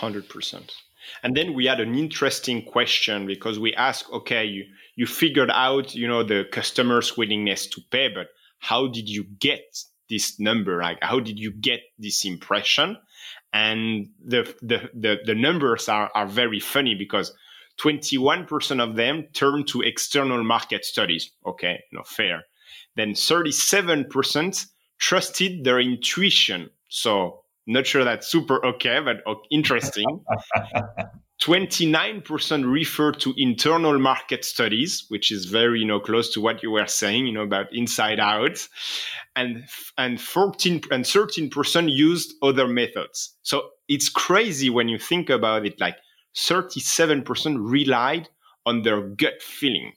100%. 0.00 0.72
And 1.22 1.36
then 1.36 1.54
we 1.54 1.66
had 1.66 1.80
an 1.80 1.94
interesting 1.94 2.64
question 2.64 3.26
because 3.26 3.58
we 3.58 3.74
asked, 3.74 4.10
okay, 4.12 4.44
you, 4.44 4.64
you 4.96 5.06
figured 5.06 5.50
out, 5.50 5.94
you 5.94 6.08
know, 6.08 6.22
the 6.22 6.44
customer's 6.50 7.16
willingness 7.16 7.66
to 7.68 7.80
pay, 7.90 8.08
but 8.08 8.28
how 8.58 8.88
did 8.88 9.08
you 9.08 9.24
get 9.38 9.78
this 10.08 10.40
number? 10.40 10.80
Like, 10.80 10.98
how 11.02 11.20
did 11.20 11.38
you 11.38 11.52
get 11.52 11.80
this 11.98 12.24
impression? 12.24 12.96
And 13.52 14.08
the, 14.24 14.52
the, 14.62 14.90
the, 14.94 15.18
the 15.24 15.34
numbers 15.34 15.88
are, 15.88 16.10
are 16.14 16.26
very 16.26 16.60
funny 16.60 16.94
because 16.94 17.32
21% 17.80 18.80
of 18.82 18.96
them 18.96 19.26
turn 19.32 19.64
to 19.66 19.82
external 19.82 20.42
market 20.42 20.84
studies. 20.84 21.30
Okay, 21.46 21.82
no 21.92 22.02
fair. 22.02 22.44
Then 22.96 23.12
37% 23.12 24.66
trusted 24.98 25.64
their 25.64 25.80
intuition. 25.80 26.70
So 26.88 27.42
not 27.66 27.86
sure 27.86 28.04
that's 28.04 28.28
super 28.28 28.64
okay, 28.64 29.00
but 29.00 29.22
interesting. 29.50 30.24
29% 31.42 32.72
refer 32.72 33.12
to 33.12 33.34
internal 33.36 33.98
market 33.98 34.44
studies, 34.44 35.04
which 35.08 35.30
is 35.30 35.44
very, 35.44 35.80
you 35.80 35.84
know, 35.84 36.00
close 36.00 36.32
to 36.32 36.40
what 36.40 36.62
you 36.62 36.70
were 36.70 36.86
saying, 36.86 37.26
you 37.26 37.32
know, 37.32 37.42
about 37.42 37.66
inside 37.74 38.18
out. 38.18 38.66
And, 39.34 39.64
and 39.98 40.18
14 40.18 40.82
and 40.90 41.04
13% 41.04 41.94
used 41.94 42.34
other 42.42 42.66
methods. 42.66 43.34
So 43.42 43.68
it's 43.88 44.08
crazy 44.08 44.70
when 44.70 44.88
you 44.88 44.98
think 44.98 45.28
about 45.28 45.66
it, 45.66 45.78
like 45.78 45.96
37% 46.36 47.56
relied 47.58 48.30
on 48.64 48.82
their 48.82 49.02
gut 49.02 49.42
feeling. 49.42 49.92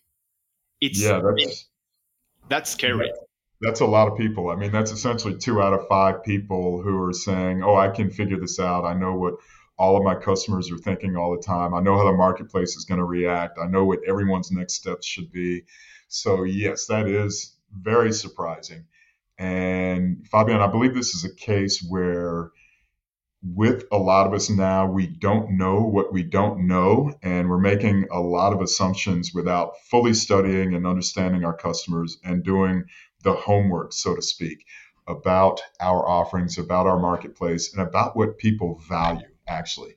It's, 0.81 1.01
yeah, 1.01 1.21
that's, 1.23 1.67
that's 2.49 2.69
scary. 2.71 3.07
Yeah 3.07 3.28
that's 3.61 3.81
a 3.81 3.85
lot 3.85 4.07
of 4.07 4.17
people. 4.17 4.49
I 4.49 4.55
mean, 4.55 4.71
that's 4.71 4.91
essentially 4.91 5.37
two 5.37 5.61
out 5.61 5.73
of 5.73 5.87
five 5.87 6.23
people 6.23 6.81
who 6.81 7.01
are 7.03 7.13
saying, 7.13 7.63
"Oh, 7.63 7.75
I 7.75 7.89
can 7.89 8.09
figure 8.09 8.39
this 8.39 8.59
out. 8.59 8.85
I 8.85 8.93
know 8.93 9.15
what 9.15 9.35
all 9.77 9.97
of 9.97 10.03
my 10.03 10.15
customers 10.15 10.71
are 10.71 10.77
thinking 10.77 11.15
all 11.15 11.35
the 11.35 11.41
time. 11.41 11.73
I 11.73 11.81
know 11.81 11.97
how 11.97 12.05
the 12.05 12.17
marketplace 12.17 12.75
is 12.75 12.85
going 12.85 12.99
to 12.99 13.05
react. 13.05 13.57
I 13.61 13.67
know 13.67 13.85
what 13.85 13.99
everyone's 14.07 14.51
next 14.51 14.75
steps 14.75 15.05
should 15.05 15.31
be." 15.31 15.63
So, 16.07 16.43
yes, 16.43 16.87
that 16.87 17.07
is 17.07 17.55
very 17.71 18.11
surprising. 18.13 18.85
And 19.37 20.27
Fabien, 20.27 20.59
I 20.61 20.67
believe 20.67 20.93
this 20.93 21.15
is 21.15 21.23
a 21.23 21.35
case 21.35 21.85
where 21.87 22.51
with 23.41 23.85
a 23.91 23.97
lot 23.97 24.27
of 24.27 24.33
us 24.33 24.49
now, 24.49 24.85
we 24.85 25.07
don't 25.07 25.57
know 25.57 25.81
what 25.81 26.11
we 26.11 26.23
don't 26.23 26.67
know, 26.67 27.13
and 27.23 27.49
we're 27.49 27.57
making 27.57 28.05
a 28.11 28.19
lot 28.19 28.51
of 28.53 28.61
assumptions 28.61 29.33
without 29.33 29.73
fully 29.89 30.13
studying 30.13 30.75
and 30.75 30.85
understanding 30.85 31.45
our 31.45 31.55
customers 31.55 32.17
and 32.23 32.43
doing 32.43 32.83
the 33.23 33.33
homework, 33.33 33.93
so 33.93 34.15
to 34.15 34.21
speak, 34.21 34.65
about 35.07 35.61
our 35.79 36.07
offerings, 36.07 36.57
about 36.57 36.87
our 36.87 36.99
marketplace, 36.99 37.73
and 37.73 37.81
about 37.81 38.15
what 38.15 38.37
people 38.37 38.81
value 38.87 39.27
actually. 39.47 39.95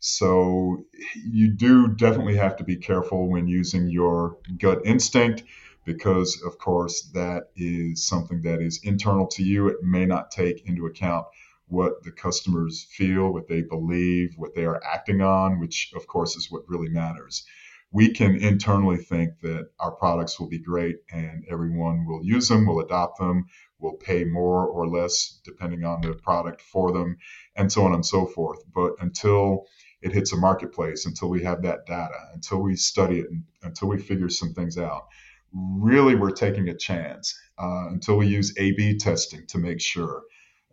So 0.00 0.84
you 1.14 1.48
do 1.48 1.88
definitely 1.88 2.36
have 2.36 2.56
to 2.56 2.64
be 2.64 2.76
careful 2.76 3.28
when 3.28 3.48
using 3.48 3.88
your 3.88 4.38
gut 4.58 4.80
instinct 4.84 5.44
because, 5.84 6.40
of 6.44 6.58
course, 6.58 7.10
that 7.14 7.50
is 7.56 8.06
something 8.06 8.42
that 8.42 8.60
is 8.60 8.80
internal 8.84 9.26
to 9.28 9.42
you. 9.42 9.68
It 9.68 9.82
may 9.82 10.04
not 10.04 10.30
take 10.30 10.66
into 10.66 10.86
account 10.86 11.26
what 11.66 12.02
the 12.02 12.12
customers 12.12 12.86
feel, 12.90 13.32
what 13.32 13.48
they 13.48 13.62
believe, 13.62 14.34
what 14.36 14.54
they 14.54 14.64
are 14.64 14.82
acting 14.84 15.20
on, 15.20 15.58
which, 15.58 15.92
of 15.96 16.06
course, 16.06 16.36
is 16.36 16.50
what 16.50 16.68
really 16.68 16.88
matters 16.88 17.44
we 17.90 18.10
can 18.10 18.36
internally 18.36 18.98
think 18.98 19.40
that 19.40 19.70
our 19.80 19.92
products 19.92 20.38
will 20.38 20.48
be 20.48 20.58
great 20.58 20.96
and 21.10 21.44
everyone 21.50 22.06
will 22.06 22.24
use 22.24 22.48
them, 22.48 22.66
will 22.66 22.80
adopt 22.80 23.18
them, 23.18 23.46
will 23.78 23.94
pay 23.94 24.24
more 24.24 24.66
or 24.66 24.88
less 24.88 25.40
depending 25.44 25.84
on 25.84 26.00
the 26.02 26.12
product 26.12 26.60
for 26.60 26.92
them, 26.92 27.16
and 27.56 27.72
so 27.72 27.84
on 27.84 27.94
and 27.94 28.04
so 28.04 28.26
forth. 28.26 28.58
But 28.74 28.92
until 29.00 29.64
it 30.02 30.12
hits 30.12 30.32
a 30.32 30.36
marketplace, 30.36 31.06
until 31.06 31.30
we 31.30 31.42
have 31.44 31.62
that 31.62 31.86
data, 31.86 32.18
until 32.34 32.62
we 32.62 32.76
study 32.76 33.20
it, 33.20 33.28
until 33.62 33.88
we 33.88 33.98
figure 33.98 34.28
some 34.28 34.52
things 34.52 34.76
out, 34.76 35.06
really 35.52 36.14
we're 36.14 36.30
taking 36.30 36.68
a 36.68 36.76
chance. 36.76 37.38
Uh, 37.58 37.88
until 37.88 38.16
we 38.16 38.26
use 38.26 38.54
A 38.58 38.72
B 38.72 38.98
testing 38.98 39.46
to 39.48 39.58
make 39.58 39.80
sure, 39.80 40.22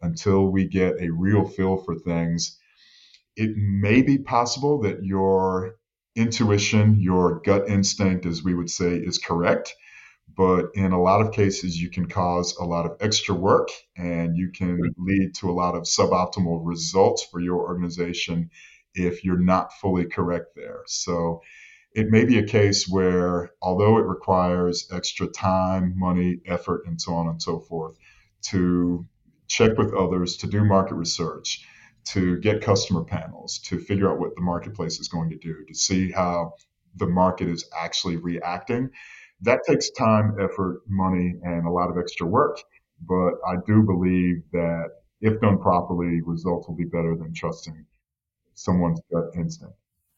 until 0.01 0.51
we 0.51 0.67
get 0.67 1.01
a 1.01 1.09
real 1.09 1.47
feel 1.47 1.77
for 1.77 1.95
things, 1.95 2.59
it 3.35 3.55
may 3.55 4.01
be 4.01 4.17
possible 4.17 4.81
that 4.81 5.03
your 5.03 5.77
intuition, 6.15 6.99
your 6.99 7.41
gut 7.41 7.67
instinct, 7.69 8.25
as 8.25 8.43
we 8.43 8.53
would 8.53 8.69
say, 8.69 8.95
is 8.95 9.17
correct. 9.17 9.75
But 10.35 10.71
in 10.73 10.91
a 10.91 11.01
lot 11.01 11.21
of 11.21 11.33
cases, 11.33 11.79
you 11.81 11.89
can 11.89 12.07
cause 12.07 12.57
a 12.57 12.65
lot 12.65 12.85
of 12.85 12.97
extra 12.99 13.35
work 13.35 13.69
and 13.95 14.35
you 14.35 14.51
can 14.51 14.81
lead 14.97 15.35
to 15.35 15.49
a 15.49 15.53
lot 15.53 15.75
of 15.75 15.83
suboptimal 15.83 16.61
results 16.63 17.23
for 17.23 17.39
your 17.39 17.57
organization 17.57 18.49
if 18.95 19.23
you're 19.23 19.37
not 19.37 19.73
fully 19.73 20.05
correct 20.05 20.55
there. 20.55 20.81
So 20.87 21.41
it 21.93 22.09
may 22.09 22.25
be 22.25 22.39
a 22.39 22.47
case 22.47 22.87
where, 22.87 23.51
although 23.61 23.97
it 23.97 24.05
requires 24.05 24.89
extra 24.91 25.27
time, 25.27 25.93
money, 25.97 26.41
effort, 26.45 26.85
and 26.85 26.99
so 26.99 27.13
on 27.13 27.27
and 27.27 27.41
so 27.41 27.59
forth, 27.59 27.95
to 28.49 29.05
check 29.47 29.77
with 29.77 29.93
others, 29.93 30.37
to 30.37 30.47
do 30.47 30.65
market 30.65 30.95
research, 30.95 31.65
to 32.05 32.39
get 32.39 32.61
customer 32.61 33.03
panels, 33.03 33.59
to 33.65 33.79
figure 33.79 34.11
out 34.11 34.19
what 34.19 34.35
the 34.35 34.41
marketplace 34.41 34.99
is 34.99 35.07
going 35.07 35.29
to 35.29 35.37
do, 35.37 35.65
to 35.67 35.73
see 35.73 36.11
how 36.11 36.53
the 36.95 37.07
market 37.07 37.47
is 37.47 37.67
actually 37.77 38.17
reacting. 38.17 38.89
That 39.41 39.59
takes 39.67 39.89
time, 39.91 40.37
effort, 40.39 40.81
money, 40.87 41.35
and 41.43 41.67
a 41.67 41.71
lot 41.71 41.89
of 41.89 41.97
extra 41.97 42.25
work. 42.25 42.57
But 43.01 43.33
I 43.47 43.55
do 43.67 43.83
believe 43.83 44.43
that 44.53 44.89
if 45.21 45.39
done 45.41 45.59
properly, 45.59 46.21
results 46.21 46.67
will 46.67 46.75
be 46.75 46.85
better 46.85 47.15
than 47.17 47.33
trusting 47.33 47.85
someone's 48.53 49.01
gut 49.11 49.31
instinct. 49.35 49.75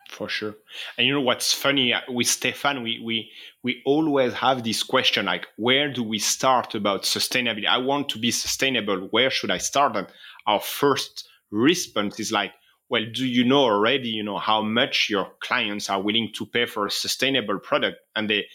For 0.09 0.29
sure. 0.29 0.55
And 0.97 1.05
you 1.05 1.13
know 1.13 1.21
what's 1.21 1.51
funny 1.51 1.93
uh, 1.93 2.01
with 2.07 2.27
Stephan, 2.27 2.81
we, 2.81 3.01
we 3.03 3.29
we 3.61 3.81
always 3.85 4.33
have 4.33 4.63
this 4.63 4.81
question 4.81 5.25
like 5.25 5.47
where 5.57 5.91
do 5.91 6.01
we 6.01 6.17
start 6.17 6.75
about 6.75 7.03
sustainability? 7.03 7.67
I 7.67 7.77
want 7.77 8.09
to 8.09 8.19
be 8.19 8.31
sustainable. 8.31 9.09
Where 9.11 9.29
should 9.29 9.51
I 9.51 9.57
start? 9.57 9.97
And 9.97 10.07
our 10.45 10.61
first 10.61 11.27
response 11.51 12.19
is 12.19 12.31
like, 12.31 12.53
well, 12.89 13.03
do 13.13 13.25
you 13.25 13.43
know 13.43 13.63
already, 13.63 14.09
you 14.09 14.23
know, 14.23 14.37
how 14.37 14.61
much 14.61 15.09
your 15.09 15.29
clients 15.41 15.89
are 15.89 16.01
willing 16.01 16.31
to 16.35 16.45
pay 16.45 16.65
for 16.65 16.85
a 16.85 16.91
sustainable 16.91 17.59
product? 17.59 17.97
And 18.15 18.29
they, 18.29 18.45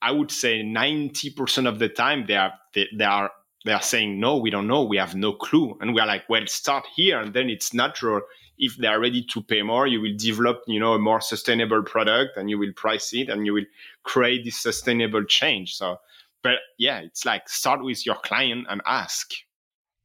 I 0.00 0.12
would 0.12 0.30
say 0.30 0.62
90% 0.62 1.68
of 1.68 1.78
the 1.78 1.88
time 1.88 2.24
they 2.26 2.36
are, 2.36 2.52
they, 2.74 2.86
they 2.96 3.04
are, 3.04 3.30
they 3.64 3.72
are 3.72 3.82
saying, 3.82 4.18
no, 4.18 4.36
we 4.38 4.50
don't 4.50 4.68
know. 4.68 4.84
We 4.84 4.96
have 4.96 5.14
no 5.14 5.32
clue. 5.32 5.76
And 5.80 5.94
we're 5.94 6.06
like, 6.06 6.28
well, 6.28 6.46
start 6.46 6.86
here. 6.94 7.20
And 7.20 7.34
then 7.34 7.50
it's 7.50 7.74
natural. 7.74 8.22
If 8.58 8.76
they 8.76 8.86
are 8.86 9.00
ready 9.00 9.22
to 9.24 9.42
pay 9.42 9.62
more, 9.62 9.86
you 9.86 10.00
will 10.00 10.16
develop, 10.16 10.62
you 10.66 10.80
know, 10.80 10.94
a 10.94 10.98
more 10.98 11.20
sustainable 11.20 11.82
product 11.82 12.36
and 12.36 12.48
you 12.48 12.58
will 12.58 12.72
price 12.74 13.12
it 13.12 13.28
and 13.28 13.44
you 13.44 13.52
will 13.52 13.66
create 14.04 14.44
this 14.44 14.62
sustainable 14.62 15.24
change. 15.24 15.74
So, 15.74 15.98
but 16.42 16.58
yeah, 16.78 17.00
it's 17.00 17.26
like 17.26 17.48
start 17.48 17.82
with 17.82 18.06
your 18.06 18.14
client 18.14 18.66
and 18.70 18.80
ask. 18.86 19.32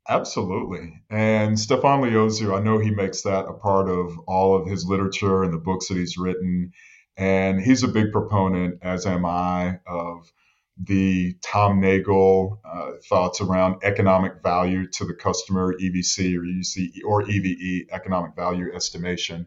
Absolutely. 0.09 1.01
And 1.09 1.59
Stephan 1.59 2.01
Liozu, 2.01 2.57
I 2.57 2.61
know 2.61 2.79
he 2.79 2.91
makes 2.91 3.21
that 3.21 3.45
a 3.45 3.53
part 3.53 3.87
of 3.87 4.17
all 4.27 4.55
of 4.55 4.67
his 4.67 4.85
literature 4.85 5.43
and 5.43 5.53
the 5.53 5.57
books 5.57 5.87
that 5.87 5.97
he's 5.97 6.17
written. 6.17 6.73
And 7.17 7.61
he's 7.61 7.83
a 7.83 7.87
big 7.87 8.11
proponent, 8.11 8.79
as 8.81 9.05
am 9.05 9.25
I, 9.25 9.79
of 9.85 10.31
the 10.77 11.35
Tom 11.41 11.79
Nagle 11.79 12.59
uh, 12.65 12.93
thoughts 13.07 13.41
around 13.41 13.83
economic 13.83 14.41
value 14.41 14.87
to 14.87 15.05
the 15.05 15.13
customer, 15.13 15.75
EVC 15.77 16.35
or 16.35 16.41
EVC 16.41 16.91
or 17.05 17.29
EVE, 17.29 17.87
economic 17.91 18.35
value 18.35 18.73
estimation, 18.73 19.45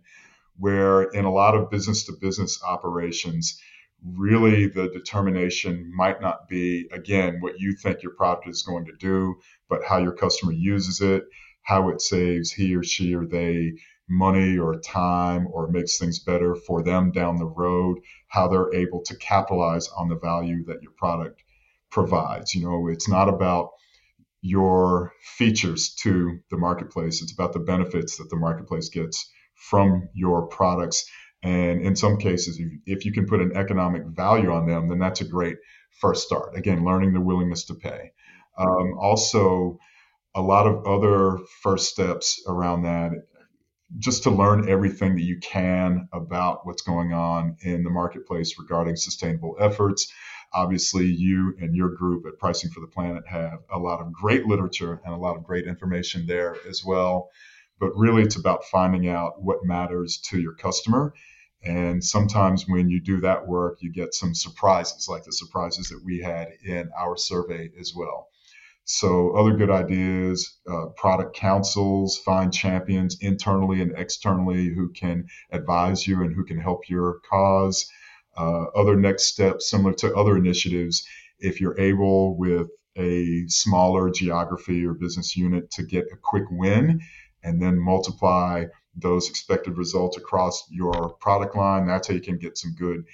where 0.56 1.02
in 1.02 1.24
a 1.24 1.32
lot 1.32 1.56
of 1.56 1.70
business 1.70 2.04
to 2.04 2.12
business 2.12 2.62
operations, 2.62 3.60
really 4.04 4.66
the 4.66 4.88
determination 4.88 5.90
might 5.94 6.20
not 6.20 6.48
be, 6.48 6.88
again, 6.92 7.38
what 7.40 7.58
you 7.58 7.74
think 7.74 8.02
your 8.02 8.12
product 8.12 8.48
is 8.48 8.62
going 8.62 8.84
to 8.86 8.96
do, 8.98 9.36
but 9.68 9.84
how 9.84 9.98
your 9.98 10.12
customer 10.12 10.52
uses 10.52 11.00
it, 11.00 11.24
how 11.62 11.88
it 11.88 12.00
saves 12.00 12.52
he 12.52 12.74
or 12.76 12.82
she 12.82 13.14
or 13.14 13.26
they 13.26 13.72
money 14.08 14.58
or 14.58 14.78
time 14.80 15.46
or 15.50 15.68
makes 15.68 15.98
things 15.98 16.18
better 16.18 16.54
for 16.54 16.82
them 16.82 17.10
down 17.10 17.36
the 17.36 17.46
road, 17.46 17.98
how 18.28 18.46
they're 18.46 18.74
able 18.74 19.02
to 19.02 19.16
capitalize 19.16 19.88
on 19.96 20.08
the 20.08 20.18
value 20.18 20.64
that 20.66 20.82
your 20.82 20.92
product 20.92 21.42
provides. 21.90 22.54
You 22.54 22.64
know, 22.64 22.88
it's 22.88 23.08
not 23.08 23.28
about 23.28 23.70
your 24.42 25.12
features 25.22 25.94
to 26.02 26.38
the 26.50 26.58
marketplace, 26.58 27.22
it's 27.22 27.32
about 27.32 27.54
the 27.54 27.60
benefits 27.60 28.18
that 28.18 28.28
the 28.28 28.36
marketplace 28.36 28.90
gets 28.90 29.30
from 29.54 30.08
your 30.12 30.46
products. 30.48 31.06
And 31.44 31.82
in 31.82 31.94
some 31.94 32.16
cases, 32.16 32.58
if, 32.86 33.04
you 33.04 33.12
can 33.12 33.26
put 33.26 33.42
an 33.42 33.54
economic 33.54 34.06
value 34.06 34.50
on 34.50 34.66
them, 34.66 34.88
then 34.88 34.98
that's 34.98 35.20
a 35.20 35.28
great 35.28 35.58
first 36.00 36.26
start. 36.26 36.56
Again, 36.56 36.86
learning 36.86 37.12
the 37.12 37.20
willingness 37.20 37.66
to 37.66 37.74
pay. 37.74 38.12
Um, 38.56 38.94
also, 38.98 39.78
a 40.34 40.40
lot 40.40 40.66
of 40.66 40.86
other 40.86 41.38
first 41.62 41.90
steps 41.90 42.42
around 42.48 42.84
that 42.84 43.12
just 43.98 44.22
to 44.22 44.30
learn 44.30 44.70
everything 44.70 45.16
that 45.16 45.22
you 45.22 45.38
can 45.38 46.08
about 46.14 46.66
what's 46.66 46.82
going 46.82 47.12
on 47.12 47.56
in 47.60 47.84
the 47.84 47.90
marketplace 47.90 48.58
regarding 48.58 48.96
sustainable 48.96 49.54
efforts. 49.60 50.10
Obviously, 50.54 51.04
you 51.04 51.54
and 51.60 51.76
your 51.76 51.90
group 51.90 52.24
at 52.26 52.38
Pricing 52.38 52.70
for 52.70 52.80
the 52.80 52.86
Planet 52.86 53.22
have 53.28 53.58
a 53.70 53.78
lot 53.78 54.00
of 54.00 54.12
great 54.12 54.46
literature 54.46 54.98
and 55.04 55.12
a 55.12 55.18
lot 55.18 55.36
of 55.36 55.44
great 55.44 55.66
information 55.66 56.26
there 56.26 56.56
as 56.68 56.82
well. 56.82 57.28
But 57.78 57.90
really, 57.96 58.22
it's 58.22 58.36
about 58.36 58.64
finding 58.64 59.08
out 59.08 59.42
what 59.42 59.58
matters 59.62 60.18
to 60.30 60.40
your 60.40 60.54
customer. 60.54 61.12
And 61.64 62.04
sometimes 62.04 62.68
when 62.68 62.90
you 62.90 63.00
do 63.00 63.20
that 63.20 63.46
work, 63.46 63.78
you 63.80 63.90
get 63.90 64.14
some 64.14 64.34
surprises, 64.34 65.08
like 65.08 65.24
the 65.24 65.32
surprises 65.32 65.88
that 65.88 66.04
we 66.04 66.20
had 66.20 66.48
in 66.62 66.90
our 66.98 67.16
survey 67.16 67.70
as 67.80 67.94
well. 67.96 68.28
So, 68.86 69.30
other 69.30 69.56
good 69.56 69.70
ideas, 69.70 70.58
uh, 70.70 70.88
product 70.96 71.34
councils, 71.34 72.18
find 72.18 72.52
champions 72.52 73.16
internally 73.22 73.80
and 73.80 73.94
externally 73.96 74.68
who 74.68 74.90
can 74.90 75.26
advise 75.50 76.06
you 76.06 76.22
and 76.22 76.34
who 76.34 76.44
can 76.44 76.58
help 76.58 76.90
your 76.90 77.20
cause. 77.30 77.90
Uh, 78.36 78.64
other 78.76 78.96
next 78.96 79.28
steps, 79.28 79.70
similar 79.70 79.94
to 79.94 80.14
other 80.14 80.36
initiatives, 80.36 81.06
if 81.38 81.62
you're 81.62 81.80
able 81.80 82.36
with 82.36 82.68
a 82.96 83.46
smaller 83.48 84.10
geography 84.10 84.84
or 84.84 84.92
business 84.92 85.34
unit 85.34 85.70
to 85.70 85.82
get 85.82 86.04
a 86.12 86.16
quick 86.16 86.44
win 86.50 87.00
and 87.42 87.62
then 87.62 87.78
multiply 87.78 88.64
those 88.96 89.28
expected 89.28 89.76
results 89.76 90.16
across 90.16 90.64
your 90.70 91.10
product 91.20 91.56
line, 91.56 91.86
that's 91.86 92.08
how 92.08 92.14
you 92.14 92.20
can 92.20 92.38
get 92.38 92.58
some 92.58 92.74
good 92.74 93.04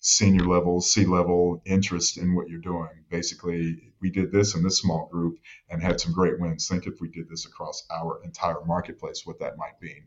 senior 0.00 0.44
level, 0.44 0.80
C 0.80 1.04
level 1.04 1.62
interest 1.66 2.16
in 2.16 2.34
what 2.34 2.48
you're 2.48 2.60
doing. 2.60 2.88
Basically, 3.10 3.92
we 4.00 4.10
did 4.10 4.32
this 4.32 4.54
in 4.54 4.62
this 4.62 4.78
small 4.78 5.08
group 5.12 5.38
and 5.68 5.82
had 5.82 6.00
some 6.00 6.12
great 6.12 6.40
wins. 6.40 6.66
Think 6.66 6.86
if 6.86 7.00
we 7.00 7.08
did 7.08 7.28
this 7.28 7.46
across 7.46 7.86
our 7.90 8.20
entire 8.24 8.64
marketplace, 8.64 9.22
what 9.24 9.38
that 9.40 9.58
might 9.58 9.80
mean. 9.80 10.04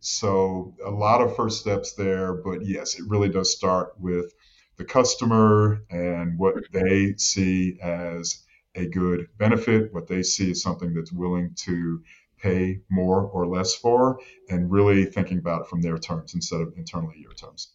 So, 0.00 0.74
a 0.84 0.90
lot 0.90 1.20
of 1.20 1.36
first 1.36 1.60
steps 1.60 1.92
there, 1.92 2.34
but 2.34 2.64
yes, 2.64 2.98
it 2.98 3.04
really 3.08 3.28
does 3.28 3.54
start 3.54 3.94
with 3.98 4.32
the 4.76 4.84
customer 4.84 5.84
and 5.90 6.38
what 6.38 6.54
they 6.72 7.14
see 7.16 7.78
as 7.82 8.42
a 8.74 8.86
good 8.86 9.28
benefit, 9.36 9.92
what 9.92 10.06
they 10.06 10.22
see 10.22 10.52
as 10.52 10.62
something 10.62 10.94
that's 10.94 11.12
willing 11.12 11.54
to 11.64 12.02
pay 12.42 12.80
more 12.90 13.22
or 13.22 13.46
less 13.46 13.74
for, 13.74 14.18
and 14.48 14.70
really 14.70 15.04
thinking 15.04 15.38
about 15.38 15.62
it 15.62 15.66
from 15.68 15.82
their 15.82 15.98
terms 15.98 16.34
instead 16.34 16.60
of 16.60 16.72
internally 16.76 17.18
your 17.18 17.34
terms. 17.34 17.72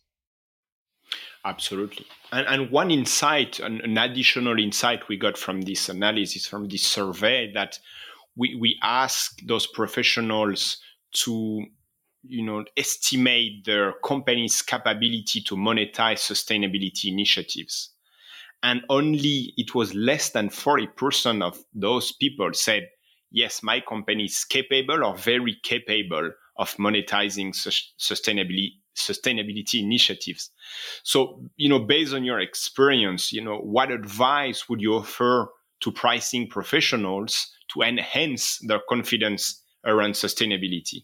Absolutely. 1.43 2.07
And, 2.31 2.47
and 2.47 2.71
one 2.71 2.89
insight, 2.89 3.59
an, 3.59 3.81
an, 3.81 3.97
additional 3.97 4.59
insight 4.59 5.07
we 5.07 5.17
got 5.17 5.37
from 5.37 5.61
this 5.61 5.89
analysis, 5.89 6.47
from 6.47 6.67
this 6.67 6.81
survey, 6.81 7.51
that 7.53 7.77
we, 8.35 8.55
we 8.55 8.79
ask 8.81 9.39
those 9.45 9.67
professionals 9.67 10.77
to 11.23 11.63
you 12.27 12.43
know 12.43 12.65
estimate 12.75 13.63
their 13.65 13.93
company's 14.03 14.63
capability 14.63 15.41
to 15.41 15.55
monetize 15.55 16.19
sustainability 16.19 17.05
initiatives 17.05 17.91
and 18.63 18.81
only 18.89 19.53
it 19.57 19.75
was 19.75 19.93
less 19.93 20.31
than 20.31 20.49
40% 20.49 21.43
of 21.43 21.63
those 21.73 22.11
people 22.13 22.49
said 22.53 22.87
yes 23.35 23.61
my 23.61 23.79
company 23.79 24.25
is 24.25 24.43
capable 24.45 25.03
or 25.03 25.15
very 25.15 25.57
capable 25.61 26.31
of 26.57 26.75
monetizing 26.77 27.53
su- 27.53 27.91
sustainability 27.99 28.79
sustainability 28.95 29.81
initiatives. 29.81 30.51
So, 31.03 31.43
you 31.57 31.69
know, 31.69 31.79
based 31.79 32.13
on 32.13 32.23
your 32.23 32.39
experience, 32.39 33.33
you 33.33 33.43
know, 33.43 33.57
what 33.57 33.91
advice 33.91 34.69
would 34.69 34.81
you 34.81 34.95
offer 34.95 35.49
to 35.81 35.91
pricing 35.91 36.47
professionals 36.47 37.51
to 37.73 37.81
enhance 37.81 38.59
their 38.59 38.79
confidence 38.87 39.61
around 39.85 40.13
sustainability? 40.13 41.03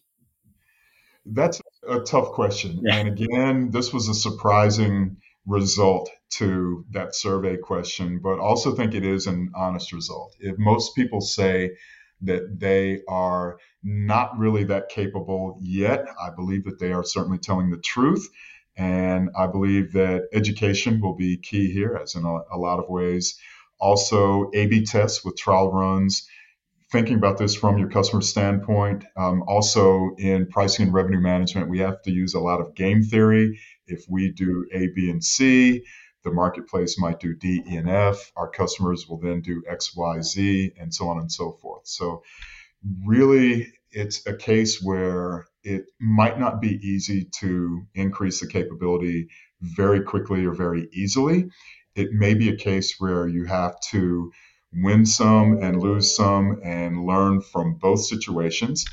That's 1.25 1.61
a 1.87 1.99
tough 1.99 2.31
question. 2.31 2.81
Yeah. 2.83 2.95
And 2.95 3.09
again, 3.09 3.71
this 3.71 3.93
was 3.93 4.07
a 4.07 4.13
surprising 4.13 5.17
result 5.45 6.09
to 6.31 6.85
that 6.91 7.15
survey 7.15 7.57
question, 7.57 8.19
but 8.23 8.39
also 8.39 8.73
think 8.73 8.93
it 8.93 9.05
is 9.05 9.27
an 9.27 9.51
honest 9.55 9.91
result. 9.91 10.33
If 10.39 10.57
most 10.57 10.95
people 10.95 11.21
say 11.21 11.71
that 12.21 12.59
they 12.59 13.01
are 13.07 13.57
not 13.83 14.37
really 14.37 14.63
that 14.65 14.89
capable 14.89 15.57
yet. 15.61 16.05
I 16.21 16.29
believe 16.29 16.65
that 16.65 16.79
they 16.79 16.93
are 16.93 17.03
certainly 17.03 17.39
telling 17.39 17.71
the 17.71 17.77
truth. 17.77 18.29
And 18.77 19.29
I 19.37 19.47
believe 19.47 19.93
that 19.93 20.29
education 20.33 21.01
will 21.01 21.15
be 21.15 21.37
key 21.37 21.71
here, 21.71 21.99
as 22.01 22.15
in 22.15 22.23
a, 22.23 22.39
a 22.51 22.57
lot 22.57 22.79
of 22.79 22.89
ways. 22.89 23.37
Also, 23.79 24.49
A 24.53 24.67
B 24.67 24.85
tests 24.85 25.25
with 25.25 25.35
trial 25.35 25.71
runs, 25.71 26.27
thinking 26.91 27.15
about 27.15 27.37
this 27.37 27.55
from 27.55 27.77
your 27.77 27.89
customer 27.89 28.21
standpoint. 28.21 29.03
Um, 29.17 29.43
also, 29.47 30.15
in 30.17 30.47
pricing 30.47 30.85
and 30.85 30.93
revenue 30.93 31.19
management, 31.19 31.69
we 31.69 31.79
have 31.79 32.01
to 32.03 32.11
use 32.11 32.33
a 32.33 32.39
lot 32.39 32.61
of 32.61 32.75
game 32.75 33.01
theory. 33.03 33.59
If 33.87 34.05
we 34.07 34.31
do 34.31 34.65
A, 34.71 34.87
B, 34.95 35.09
and 35.09 35.23
C, 35.23 35.83
the 36.23 36.31
marketplace 36.31 36.99
might 36.99 37.19
do 37.19 37.35
D, 37.35 37.63
E, 37.67 37.75
and 37.75 37.89
F. 37.89 38.31
Our 38.35 38.49
customers 38.49 39.07
will 39.07 39.19
then 39.19 39.41
do 39.41 39.63
X, 39.67 39.95
Y, 39.95 40.21
Z, 40.21 40.73
and 40.79 40.93
so 40.93 41.07
on 41.09 41.19
and 41.19 41.31
so 41.31 41.53
forth. 41.61 41.87
So, 41.87 42.23
really, 43.05 43.73
it's 43.91 44.25
a 44.25 44.35
case 44.35 44.81
where 44.81 45.47
it 45.63 45.85
might 45.99 46.39
not 46.39 46.61
be 46.61 46.79
easy 46.87 47.25
to 47.39 47.83
increase 47.93 48.39
the 48.39 48.47
capability 48.47 49.27
very 49.61 50.01
quickly 50.01 50.45
or 50.45 50.53
very 50.53 50.87
easily. 50.91 51.49
It 51.95 52.11
may 52.11 52.33
be 52.33 52.49
a 52.49 52.55
case 52.55 52.95
where 52.99 53.27
you 53.27 53.45
have 53.45 53.79
to 53.91 54.31
win 54.73 55.05
some 55.05 55.61
and 55.61 55.81
lose 55.81 56.15
some 56.15 56.61
and 56.63 57.05
learn 57.05 57.41
from 57.41 57.75
both 57.75 58.01
situations. 58.05 58.85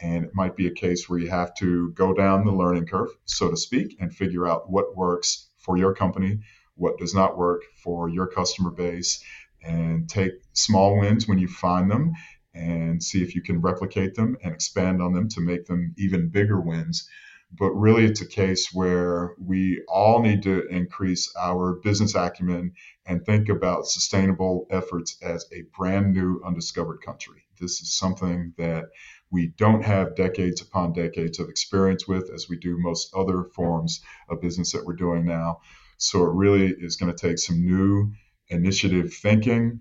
And 0.00 0.24
it 0.24 0.30
might 0.34 0.56
be 0.56 0.66
a 0.66 0.72
case 0.72 1.08
where 1.08 1.18
you 1.18 1.30
have 1.30 1.54
to 1.56 1.90
go 1.92 2.12
down 2.12 2.44
the 2.44 2.52
learning 2.52 2.86
curve, 2.86 3.08
so 3.24 3.50
to 3.50 3.56
speak, 3.56 3.96
and 4.00 4.14
figure 4.14 4.46
out 4.46 4.70
what 4.70 4.96
works 4.96 5.48
for 5.58 5.76
your 5.76 5.94
company, 5.94 6.40
what 6.76 6.98
does 6.98 7.14
not 7.14 7.36
work 7.36 7.62
for 7.82 8.08
your 8.08 8.26
customer 8.26 8.70
base, 8.70 9.22
and 9.62 10.08
take 10.08 10.32
small 10.52 10.98
wins 10.98 11.26
when 11.26 11.38
you 11.38 11.48
find 11.48 11.90
them 11.90 12.12
and 12.54 13.02
see 13.02 13.22
if 13.22 13.34
you 13.34 13.42
can 13.42 13.60
replicate 13.60 14.14
them 14.14 14.36
and 14.42 14.54
expand 14.54 15.02
on 15.02 15.12
them 15.12 15.28
to 15.28 15.40
make 15.40 15.66
them 15.66 15.94
even 15.98 16.28
bigger 16.28 16.60
wins. 16.60 17.08
But 17.58 17.70
really, 17.70 18.04
it's 18.04 18.20
a 18.20 18.26
case 18.26 18.70
where 18.72 19.34
we 19.38 19.82
all 19.88 20.20
need 20.20 20.42
to 20.42 20.66
increase 20.66 21.32
our 21.38 21.74
business 21.74 22.14
acumen 22.14 22.72
and 23.06 23.24
think 23.24 23.48
about 23.48 23.86
sustainable 23.86 24.66
efforts 24.70 25.16
as 25.22 25.46
a 25.52 25.62
brand 25.76 26.12
new 26.12 26.40
undiscovered 26.44 27.02
country. 27.02 27.44
This 27.60 27.80
is 27.80 27.96
something 27.96 28.52
that 28.58 28.86
we 29.30 29.48
don't 29.56 29.84
have 29.84 30.16
decades 30.16 30.60
upon 30.60 30.92
decades 30.92 31.38
of 31.38 31.48
experience 31.48 32.06
with, 32.06 32.30
as 32.34 32.48
we 32.48 32.58
do 32.58 32.78
most 32.78 33.14
other 33.14 33.44
forms 33.54 34.00
of 34.28 34.40
business 34.40 34.72
that 34.72 34.84
we're 34.84 34.94
doing 34.94 35.24
now. 35.24 35.60
So 35.96 36.24
it 36.24 36.34
really 36.34 36.74
is 36.78 36.96
going 36.96 37.14
to 37.14 37.26
take 37.28 37.38
some 37.38 37.64
new 37.64 38.12
initiative 38.48 39.12
thinking. 39.14 39.80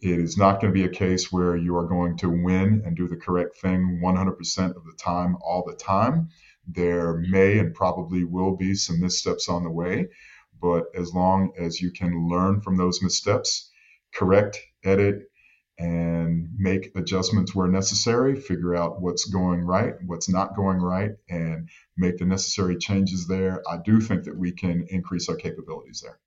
It 0.00 0.18
is 0.18 0.36
not 0.36 0.60
going 0.60 0.72
to 0.72 0.78
be 0.78 0.86
a 0.86 0.88
case 0.88 1.30
where 1.30 1.56
you 1.56 1.76
are 1.76 1.86
going 1.86 2.16
to 2.18 2.30
win 2.30 2.82
and 2.84 2.96
do 2.96 3.06
the 3.06 3.16
correct 3.16 3.58
thing 3.58 4.00
100% 4.02 4.76
of 4.76 4.84
the 4.84 4.94
time, 4.98 5.36
all 5.42 5.64
the 5.66 5.76
time. 5.76 6.30
There 6.66 7.18
may 7.18 7.58
and 7.58 7.74
probably 7.74 8.24
will 8.24 8.56
be 8.56 8.74
some 8.74 9.00
missteps 9.00 9.48
on 9.48 9.64
the 9.64 9.70
way, 9.70 10.08
but 10.60 10.86
as 10.94 11.12
long 11.12 11.52
as 11.58 11.80
you 11.80 11.90
can 11.90 12.28
learn 12.28 12.60
from 12.60 12.76
those 12.76 13.02
missteps, 13.02 13.70
correct, 14.14 14.58
edit, 14.84 15.29
and 15.80 16.46
make 16.58 16.92
adjustments 16.94 17.54
where 17.54 17.66
necessary, 17.66 18.38
figure 18.38 18.76
out 18.76 19.00
what's 19.00 19.24
going 19.24 19.62
right, 19.62 19.94
what's 20.04 20.28
not 20.28 20.54
going 20.54 20.76
right, 20.76 21.12
and 21.30 21.70
make 21.96 22.18
the 22.18 22.26
necessary 22.26 22.76
changes 22.76 23.26
there. 23.26 23.62
I 23.66 23.78
do 23.82 23.98
think 23.98 24.24
that 24.24 24.36
we 24.36 24.52
can 24.52 24.86
increase 24.90 25.26
our 25.30 25.36
capabilities 25.36 26.02
there. 26.04 26.18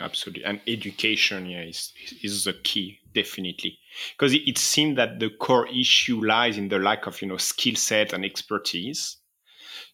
Absolutely, 0.00 0.44
and 0.44 0.60
education, 0.66 1.46
yeah, 1.46 1.62
is 1.62 1.92
is 2.24 2.44
the 2.44 2.52
key 2.52 2.98
definitely 3.14 3.78
because 4.18 4.34
it, 4.34 4.58
seems 4.58 4.96
that 4.96 5.20
the 5.20 5.30
core 5.30 5.68
issue 5.68 6.20
lies 6.20 6.58
in 6.58 6.68
the 6.68 6.80
lack 6.80 7.06
of 7.06 7.22
you 7.22 7.28
know 7.28 7.36
skill 7.36 7.76
set 7.76 8.12
and 8.12 8.24
expertise. 8.24 9.18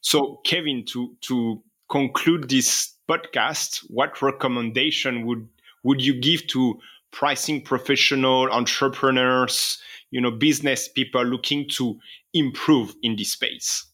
So, 0.01 0.41
Kevin, 0.47 0.87
to 0.87 1.17
to 1.29 1.63
conclude 1.91 2.49
this 2.49 2.95
podcast, 3.07 3.85
what 3.89 4.23
recommendation 4.23 5.27
would 5.27 5.47
would 5.85 6.01
you 6.01 6.19
give 6.19 6.47
to 6.47 6.81
pricing 7.13 7.63
professional 7.63 8.51
entrepreneurs, 8.51 9.79
you 10.11 10.21
know, 10.21 10.31
business 10.31 10.89
people 10.89 11.25
looking 11.25 11.69
to 11.77 11.99
improve 12.35 12.95
in 13.03 13.17
this 13.17 13.33
space? 13.33 13.87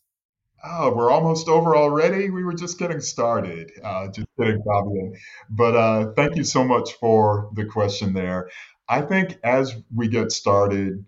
Oh, 0.64 0.94
we're 0.94 1.10
almost 1.10 1.48
over 1.48 1.76
already. 1.76 2.30
We 2.30 2.42
were 2.42 2.54
just 2.54 2.78
getting 2.78 3.00
started. 3.00 3.70
Uh, 3.84 4.08
just 4.08 4.26
kidding, 4.38 4.62
Fabien. 4.62 5.14
But 5.50 5.76
uh, 5.76 6.12
thank 6.16 6.36
you 6.36 6.44
so 6.44 6.64
much 6.64 6.94
for 6.94 7.50
the 7.54 7.64
question 7.64 8.14
there. 8.14 8.50
I 8.88 9.02
think 9.02 9.38
as 9.44 9.74
we 9.94 10.08
get 10.08 10.32
started, 10.32 11.04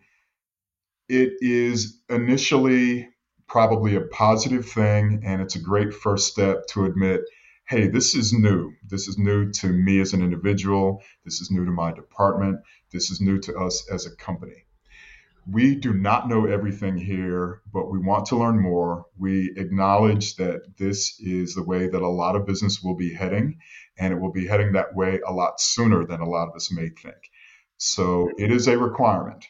it 1.08 1.32
is 1.40 2.00
initially 2.08 3.08
probably 3.48 3.96
a 3.96 4.02
positive 4.02 4.66
thing, 4.66 5.22
and 5.24 5.40
it's 5.40 5.56
a 5.56 5.60
great 5.60 5.94
first 5.94 6.30
step 6.30 6.66
to 6.68 6.84
admit 6.84 7.22
hey, 7.68 7.86
this 7.86 8.14
is 8.14 8.32
new. 8.32 8.72
This 8.88 9.08
is 9.08 9.18
new 9.18 9.52
to 9.52 9.66
me 9.68 10.00
as 10.00 10.14
an 10.14 10.22
individual. 10.22 11.02
This 11.26 11.42
is 11.42 11.50
new 11.50 11.66
to 11.66 11.70
my 11.70 11.92
department. 11.92 12.60
This 12.90 13.10
is 13.10 13.20
new 13.20 13.38
to 13.40 13.58
us 13.58 13.86
as 13.92 14.06
a 14.06 14.16
company. 14.16 14.64
We 15.46 15.74
do 15.74 15.92
not 15.92 16.30
know 16.30 16.46
everything 16.46 16.96
here, 16.96 17.60
but 17.70 17.90
we 17.90 17.98
want 17.98 18.24
to 18.26 18.36
learn 18.36 18.58
more. 18.58 19.04
We 19.18 19.52
acknowledge 19.58 20.36
that 20.36 20.78
this 20.78 21.20
is 21.20 21.54
the 21.54 21.62
way 21.62 21.88
that 21.88 22.00
a 22.00 22.08
lot 22.08 22.36
of 22.36 22.46
business 22.46 22.80
will 22.82 22.96
be 22.96 23.12
heading, 23.12 23.58
and 23.98 24.14
it 24.14 24.20
will 24.20 24.32
be 24.32 24.46
heading 24.46 24.72
that 24.72 24.94
way 24.94 25.20
a 25.26 25.32
lot 25.32 25.60
sooner 25.60 26.06
than 26.06 26.20
a 26.22 26.28
lot 26.28 26.48
of 26.48 26.54
us 26.56 26.72
may 26.72 26.88
think. 26.88 27.18
So 27.76 28.30
it 28.38 28.50
is 28.50 28.66
a 28.66 28.78
requirement. 28.78 29.44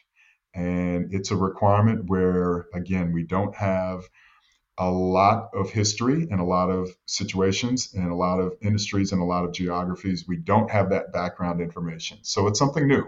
And 0.53 1.13
it's 1.13 1.31
a 1.31 1.37
requirement 1.37 2.09
where, 2.09 2.65
again, 2.73 3.13
we 3.13 3.23
don't 3.23 3.55
have 3.55 4.03
a 4.79 4.89
lot 4.89 5.49
of 5.53 5.69
history 5.69 6.27
and 6.31 6.39
a 6.39 6.43
lot 6.43 6.69
of 6.69 6.89
situations 7.05 7.93
and 7.93 8.09
a 8.09 8.15
lot 8.15 8.39
of 8.39 8.53
industries 8.61 9.11
and 9.11 9.21
a 9.21 9.25
lot 9.25 9.43
of 9.43 9.51
geographies. 9.51 10.25
We 10.27 10.37
don't 10.37 10.71
have 10.71 10.89
that 10.91 11.11
background 11.11 11.59
information. 11.59 12.19
So 12.21 12.47
it's 12.47 12.57
something 12.57 12.87
new. 12.87 13.03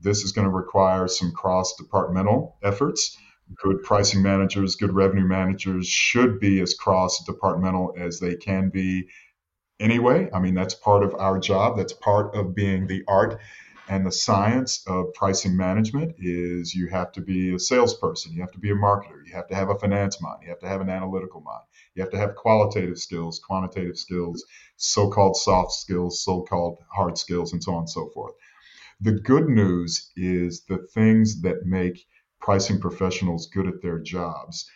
This 0.00 0.24
is 0.24 0.32
going 0.32 0.46
to 0.46 0.52
require 0.52 1.06
some 1.06 1.32
cross 1.32 1.76
departmental 1.76 2.58
efforts. 2.62 3.16
Good 3.62 3.84
pricing 3.84 4.20
managers, 4.20 4.74
good 4.74 4.92
revenue 4.92 5.26
managers 5.26 5.86
should 5.86 6.40
be 6.40 6.60
as 6.60 6.74
cross 6.74 7.24
departmental 7.24 7.94
as 7.96 8.18
they 8.18 8.34
can 8.34 8.70
be 8.70 9.08
anyway. 9.78 10.28
I 10.34 10.40
mean, 10.40 10.54
that's 10.54 10.74
part 10.74 11.04
of 11.04 11.14
our 11.14 11.38
job. 11.38 11.76
That's 11.76 11.92
part 11.92 12.34
of 12.34 12.56
being 12.56 12.88
the 12.88 13.04
art 13.06 13.38
and 13.88 14.04
the 14.04 14.12
science 14.12 14.82
of 14.86 15.14
pricing 15.14 15.56
management 15.56 16.16
is 16.18 16.74
you 16.74 16.88
have 16.88 17.12
to 17.12 17.20
be 17.20 17.54
a 17.54 17.58
salesperson, 17.58 18.32
you 18.32 18.40
have 18.40 18.50
to 18.52 18.58
be 18.58 18.70
a 18.70 18.74
marketer, 18.74 19.24
you 19.24 19.32
have 19.34 19.46
to 19.48 19.54
have 19.54 19.70
a 19.70 19.78
finance 19.78 20.20
mind, 20.20 20.38
you 20.42 20.48
have 20.48 20.58
to 20.58 20.68
have 20.68 20.80
an 20.80 20.90
analytical 20.90 21.40
mind, 21.40 21.62
you 21.94 22.02
have 22.02 22.10
to 22.10 22.18
have 22.18 22.34
qualitative 22.34 22.98
skills, 22.98 23.38
quantitative 23.38 23.96
skills, 23.96 24.44
so 24.76 25.08
called 25.08 25.36
soft 25.36 25.72
skills, 25.72 26.22
so 26.22 26.42
called 26.42 26.78
hard 26.92 27.16
skills, 27.16 27.52
and 27.52 27.62
so 27.62 27.72
on 27.72 27.80
and 27.80 27.90
so 27.90 28.08
forth. 28.08 28.34
The 29.00 29.12
good 29.12 29.48
news 29.48 30.10
is 30.16 30.64
the 30.68 30.78
things 30.94 31.42
that 31.42 31.66
make 31.66 32.06
pricing 32.40 32.80
professionals 32.80 33.46
good 33.46 33.66
at 33.66 33.82
their 33.82 33.98
jobs 33.98 34.68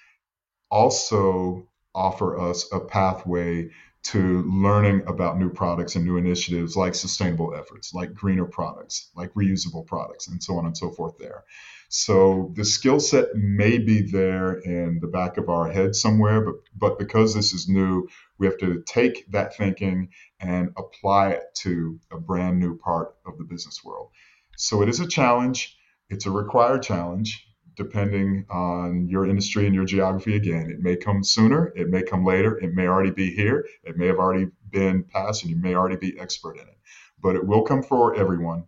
also 0.70 1.68
offer 1.94 2.38
us 2.38 2.68
a 2.72 2.80
pathway 2.80 3.68
to 4.02 4.42
learning 4.42 5.02
about 5.06 5.38
new 5.38 5.50
products 5.50 5.94
and 5.94 6.04
new 6.04 6.16
initiatives 6.16 6.76
like 6.76 6.94
sustainable 6.94 7.54
efforts, 7.54 7.92
like 7.92 8.14
greener 8.14 8.46
products, 8.46 9.10
like 9.14 9.32
reusable 9.34 9.86
products, 9.86 10.28
and 10.28 10.42
so 10.42 10.56
on 10.56 10.66
and 10.66 10.76
so 10.76 10.90
forth 10.90 11.18
there. 11.18 11.44
So 11.90 12.52
the 12.54 12.64
skill 12.64 13.00
set 13.00 13.34
may 13.34 13.78
be 13.78 14.00
there 14.00 14.54
in 14.60 15.00
the 15.00 15.08
back 15.08 15.36
of 15.36 15.48
our 15.48 15.70
head 15.70 15.94
somewhere, 15.94 16.40
but, 16.40 16.54
but 16.74 16.98
because 16.98 17.34
this 17.34 17.52
is 17.52 17.68
new, 17.68 18.08
we 18.38 18.46
have 18.46 18.58
to 18.58 18.82
take 18.86 19.30
that 19.32 19.56
thinking 19.56 20.08
and 20.38 20.72
apply 20.78 21.30
it 21.30 21.54
to 21.56 21.98
a 22.10 22.18
brand 22.18 22.58
new 22.58 22.78
part 22.78 23.16
of 23.26 23.36
the 23.38 23.44
business 23.44 23.84
world. 23.84 24.10
So 24.56 24.82
it 24.82 24.88
is 24.88 25.00
a 25.00 25.06
challenge. 25.06 25.76
It's 26.08 26.26
a 26.26 26.30
required 26.30 26.82
challenge 26.82 27.46
depending 27.80 28.44
on 28.50 29.08
your 29.08 29.26
industry 29.26 29.64
and 29.64 29.74
your 29.74 29.86
geography 29.86 30.36
again. 30.36 30.70
It 30.70 30.80
may 30.80 30.96
come 30.96 31.24
sooner, 31.24 31.72
it 31.74 31.88
may 31.88 32.02
come 32.02 32.26
later, 32.26 32.58
it 32.58 32.74
may 32.74 32.86
already 32.86 33.10
be 33.10 33.34
here, 33.34 33.66
it 33.84 33.96
may 33.96 34.06
have 34.06 34.18
already 34.18 34.48
been 34.68 35.02
passed, 35.02 35.42
and 35.42 35.50
you 35.50 35.56
may 35.56 35.74
already 35.74 35.96
be 35.96 36.18
expert 36.20 36.58
in 36.58 36.68
it. 36.68 36.78
But 37.22 37.36
it 37.36 37.46
will 37.46 37.62
come 37.62 37.82
for 37.82 38.14
everyone. 38.14 38.64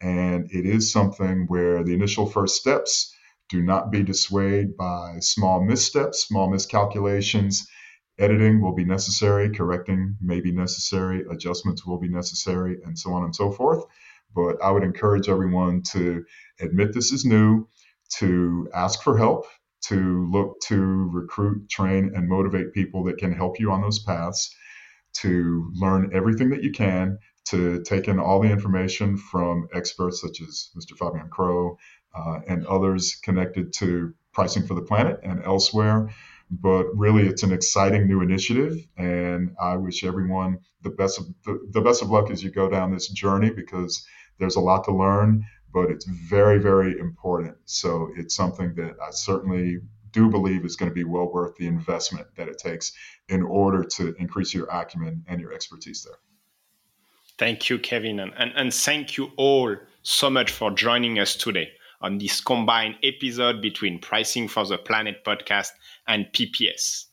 And 0.00 0.48
it 0.52 0.66
is 0.66 0.92
something 0.92 1.46
where 1.48 1.82
the 1.82 1.94
initial 1.94 2.26
first 2.26 2.54
steps 2.54 3.12
do 3.48 3.60
not 3.60 3.90
be 3.90 4.04
dissuaded 4.04 4.76
by 4.76 5.16
small 5.18 5.60
missteps, 5.64 6.28
small 6.28 6.48
miscalculations. 6.48 7.66
Editing 8.20 8.60
will 8.60 8.74
be 8.74 8.84
necessary, 8.84 9.50
correcting 9.50 10.16
may 10.22 10.40
be 10.40 10.52
necessary, 10.52 11.24
adjustments 11.28 11.84
will 11.84 11.98
be 11.98 12.08
necessary, 12.08 12.78
and 12.84 12.96
so 12.96 13.12
on 13.14 13.24
and 13.24 13.34
so 13.34 13.50
forth. 13.50 13.82
But 14.32 14.62
I 14.62 14.70
would 14.70 14.84
encourage 14.84 15.28
everyone 15.28 15.82
to 15.92 16.24
admit 16.60 16.92
this 16.92 17.10
is 17.10 17.24
new, 17.24 17.66
to 18.18 18.68
ask 18.74 19.02
for 19.02 19.16
help, 19.18 19.46
to 19.82 20.28
look 20.30 20.60
to 20.60 20.76
recruit, 21.12 21.68
train, 21.68 22.12
and 22.14 22.28
motivate 22.28 22.72
people 22.72 23.04
that 23.04 23.18
can 23.18 23.32
help 23.32 23.58
you 23.58 23.70
on 23.70 23.82
those 23.82 23.98
paths, 23.98 24.54
to 25.14 25.70
learn 25.74 26.10
everything 26.14 26.50
that 26.50 26.62
you 26.62 26.72
can, 26.72 27.18
to 27.46 27.82
take 27.82 28.08
in 28.08 28.18
all 28.18 28.40
the 28.40 28.50
information 28.50 29.16
from 29.16 29.68
experts 29.74 30.20
such 30.20 30.40
as 30.40 30.70
Mr. 30.76 30.96
Fabien 30.96 31.28
Cros 31.28 31.76
uh, 32.14 32.40
and 32.48 32.66
others 32.66 33.16
connected 33.22 33.72
to 33.74 34.14
pricing 34.32 34.66
for 34.66 34.74
the 34.74 34.82
planet 34.82 35.20
and 35.22 35.44
elsewhere. 35.44 36.10
But 36.50 36.86
really, 36.94 37.26
it's 37.26 37.42
an 37.42 37.52
exciting 37.52 38.06
new 38.06 38.20
initiative, 38.20 38.76
and 38.96 39.54
I 39.60 39.76
wish 39.76 40.04
everyone 40.04 40.58
the 40.82 40.90
best 40.90 41.18
of 41.18 41.26
the, 41.44 41.58
the 41.70 41.80
best 41.80 42.02
of 42.02 42.10
luck 42.10 42.30
as 42.30 42.42
you 42.42 42.50
go 42.50 42.68
down 42.68 42.92
this 42.92 43.08
journey 43.08 43.50
because 43.50 44.06
there's 44.38 44.56
a 44.56 44.60
lot 44.60 44.84
to 44.84 44.92
learn 44.92 45.44
but 45.74 45.90
it's 45.90 46.06
very, 46.06 46.58
very 46.58 46.98
important. 47.00 47.56
So 47.64 48.08
it's 48.16 48.34
something 48.34 48.74
that 48.76 48.94
I 49.04 49.10
certainly 49.10 49.80
do 50.12 50.30
believe 50.30 50.64
is 50.64 50.76
going 50.76 50.90
to 50.90 50.94
be 50.94 51.02
well 51.02 51.30
worth 51.30 51.56
the 51.56 51.66
investment 51.66 52.28
that 52.36 52.48
it 52.48 52.56
takes 52.58 52.92
in 53.28 53.42
order 53.42 53.82
to 53.82 54.14
increase 54.14 54.54
your 54.54 54.66
acumen 54.66 55.24
and 55.26 55.40
your 55.40 55.52
expertise 55.52 56.04
there. 56.04 56.18
Thank 57.36 57.68
you, 57.68 57.80
Kevin. 57.80 58.20
And, 58.20 58.32
and, 58.54 58.72
thank 58.72 59.16
you 59.16 59.32
all 59.36 59.76
so 60.04 60.30
much 60.30 60.52
for 60.52 60.70
joining 60.70 61.18
us 61.18 61.34
today 61.34 61.72
on 62.00 62.18
this 62.18 62.40
combined 62.40 62.94
episode 63.02 63.60
between 63.60 63.98
Pricing 63.98 64.46
for 64.46 64.64
the 64.64 64.78
Planet 64.78 65.24
podcast 65.24 65.70
and 66.06 66.26
PPS. 66.26 67.06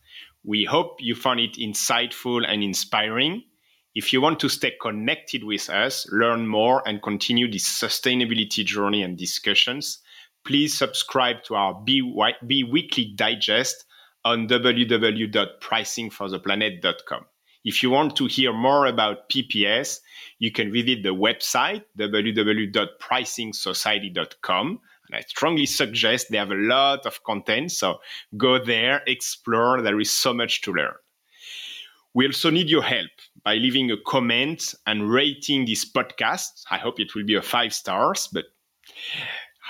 We 0.44 0.66
hope 0.66 0.98
you 1.00 1.16
found 1.16 1.40
it 1.40 1.54
insightful 1.54 2.46
and 2.48 2.62
inspiring. 2.62 3.44
If 3.94 4.14
you 4.14 4.22
want 4.22 4.40
to 4.40 4.48
stay 4.48 4.72
connected 4.82 5.44
with 5.44 5.70
us, 5.70 6.08
learn 6.12 6.48
more, 6.48 6.82
and 6.88 7.04
continue 7.04 7.52
this 7.52 7.68
sustainability 7.68 8.64
journey 8.64 9.04
and 9.04 9.18
discussions, 9.18 10.00
please 10.46 10.74
subscribe 10.74 11.44
to 11.44 11.56
our 11.56 11.74
B, 11.84 12.02
Weekly 12.02 13.12
Digest 13.16 13.84
on 14.24 14.48
www.pricingfortheplanet.com. 14.48 17.26
If 17.66 17.84
you 17.84 17.90
want 17.90 18.16
to 18.16 18.28
hear 18.28 18.54
more 18.54 18.86
about 18.86 19.30
PPS, 19.30 20.00
you 20.40 20.52
can 20.52 20.72
visit 20.72 21.04
the 21.04 21.14
website 21.14 21.84
www.pricingsociety.com. 22.00 24.80
And 25.08 25.16
I 25.16 25.22
strongly 25.28 25.66
suggest 25.66 26.32
they 26.32 26.38
have 26.38 26.52
a 26.52 26.56
lot 26.56 27.06
of 27.06 27.22
content, 27.26 27.74
so 27.74 28.00
go 28.38 28.58
there, 28.64 29.04
explore. 29.06 29.82
There 29.82 30.00
is 30.00 30.12
so 30.12 30.34
much 30.34 30.62
to 30.62 30.72
learn. 30.72 30.94
We 32.14 32.26
also 32.26 32.50
need 32.50 32.70
your 32.70 32.84
help 32.84 33.12
by 33.44 33.56
leaving 33.56 33.90
a 33.92 33.98
comment 34.06 34.76
and 34.86 35.10
rating 35.10 35.66
this 35.66 35.90
podcast. 35.90 36.64
I 36.70 36.78
hope 36.78 37.00
it 37.00 37.16
will 37.16 37.26
be 37.26 37.36
a 37.36 37.42
five 37.42 37.74
stars, 37.74 38.28
but 38.32 38.46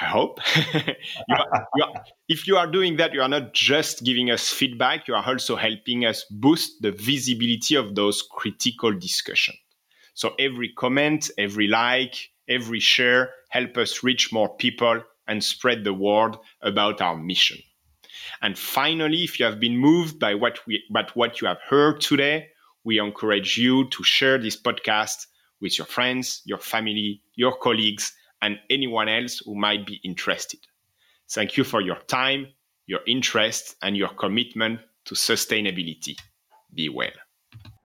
I 0.01 0.05
hope. 0.05 0.39
you 0.73 1.35
are, 1.35 1.67
you 1.75 1.83
are, 1.83 2.03
if 2.27 2.47
you 2.47 2.57
are 2.57 2.65
doing 2.65 2.97
that, 2.97 3.13
you 3.13 3.21
are 3.21 3.29
not 3.29 3.53
just 3.53 4.03
giving 4.03 4.31
us 4.31 4.49
feedback, 4.49 5.07
you 5.07 5.13
are 5.13 5.25
also 5.25 5.55
helping 5.55 6.05
us 6.05 6.25
boost 6.31 6.81
the 6.81 6.91
visibility 6.91 7.75
of 7.75 7.93
those 7.93 8.23
critical 8.23 8.91
discussions. 8.91 9.57
So 10.13 10.33
every 10.39 10.73
comment, 10.73 11.29
every 11.37 11.67
like, 11.67 12.29
every 12.47 12.79
share 12.79 13.29
help 13.49 13.77
us 13.77 14.03
reach 14.03 14.31
more 14.31 14.55
people 14.55 15.01
and 15.27 15.43
spread 15.43 15.83
the 15.83 15.93
word 15.93 16.37
about 16.61 17.01
our 17.01 17.17
mission. 17.17 17.57
And 18.41 18.57
finally, 18.57 19.23
if 19.23 19.39
you 19.39 19.45
have 19.45 19.59
been 19.59 19.77
moved 19.77 20.19
by 20.19 20.33
what 20.35 20.59
we 20.65 20.83
by 20.91 21.07
what 21.13 21.41
you 21.41 21.47
have 21.47 21.59
heard 21.67 22.01
today, 22.01 22.47
we 22.83 22.99
encourage 22.99 23.57
you 23.57 23.87
to 23.89 24.03
share 24.03 24.37
this 24.37 24.59
podcast 24.59 25.27
with 25.59 25.77
your 25.77 25.85
friends, 25.85 26.41
your 26.45 26.57
family, 26.57 27.21
your 27.35 27.55
colleagues, 27.57 28.13
and 28.41 28.59
anyone 28.69 29.07
else 29.07 29.41
who 29.45 29.55
might 29.55 29.85
be 29.85 29.99
interested. 30.03 30.59
Thank 31.29 31.55
you 31.55 31.63
for 31.63 31.81
your 31.81 31.99
time, 32.07 32.47
your 32.87 33.01
interest, 33.05 33.75
and 33.81 33.95
your 33.95 34.09
commitment 34.09 34.79
to 35.05 35.15
sustainability. 35.15 36.15
Be 36.73 36.89
well. 36.89 37.20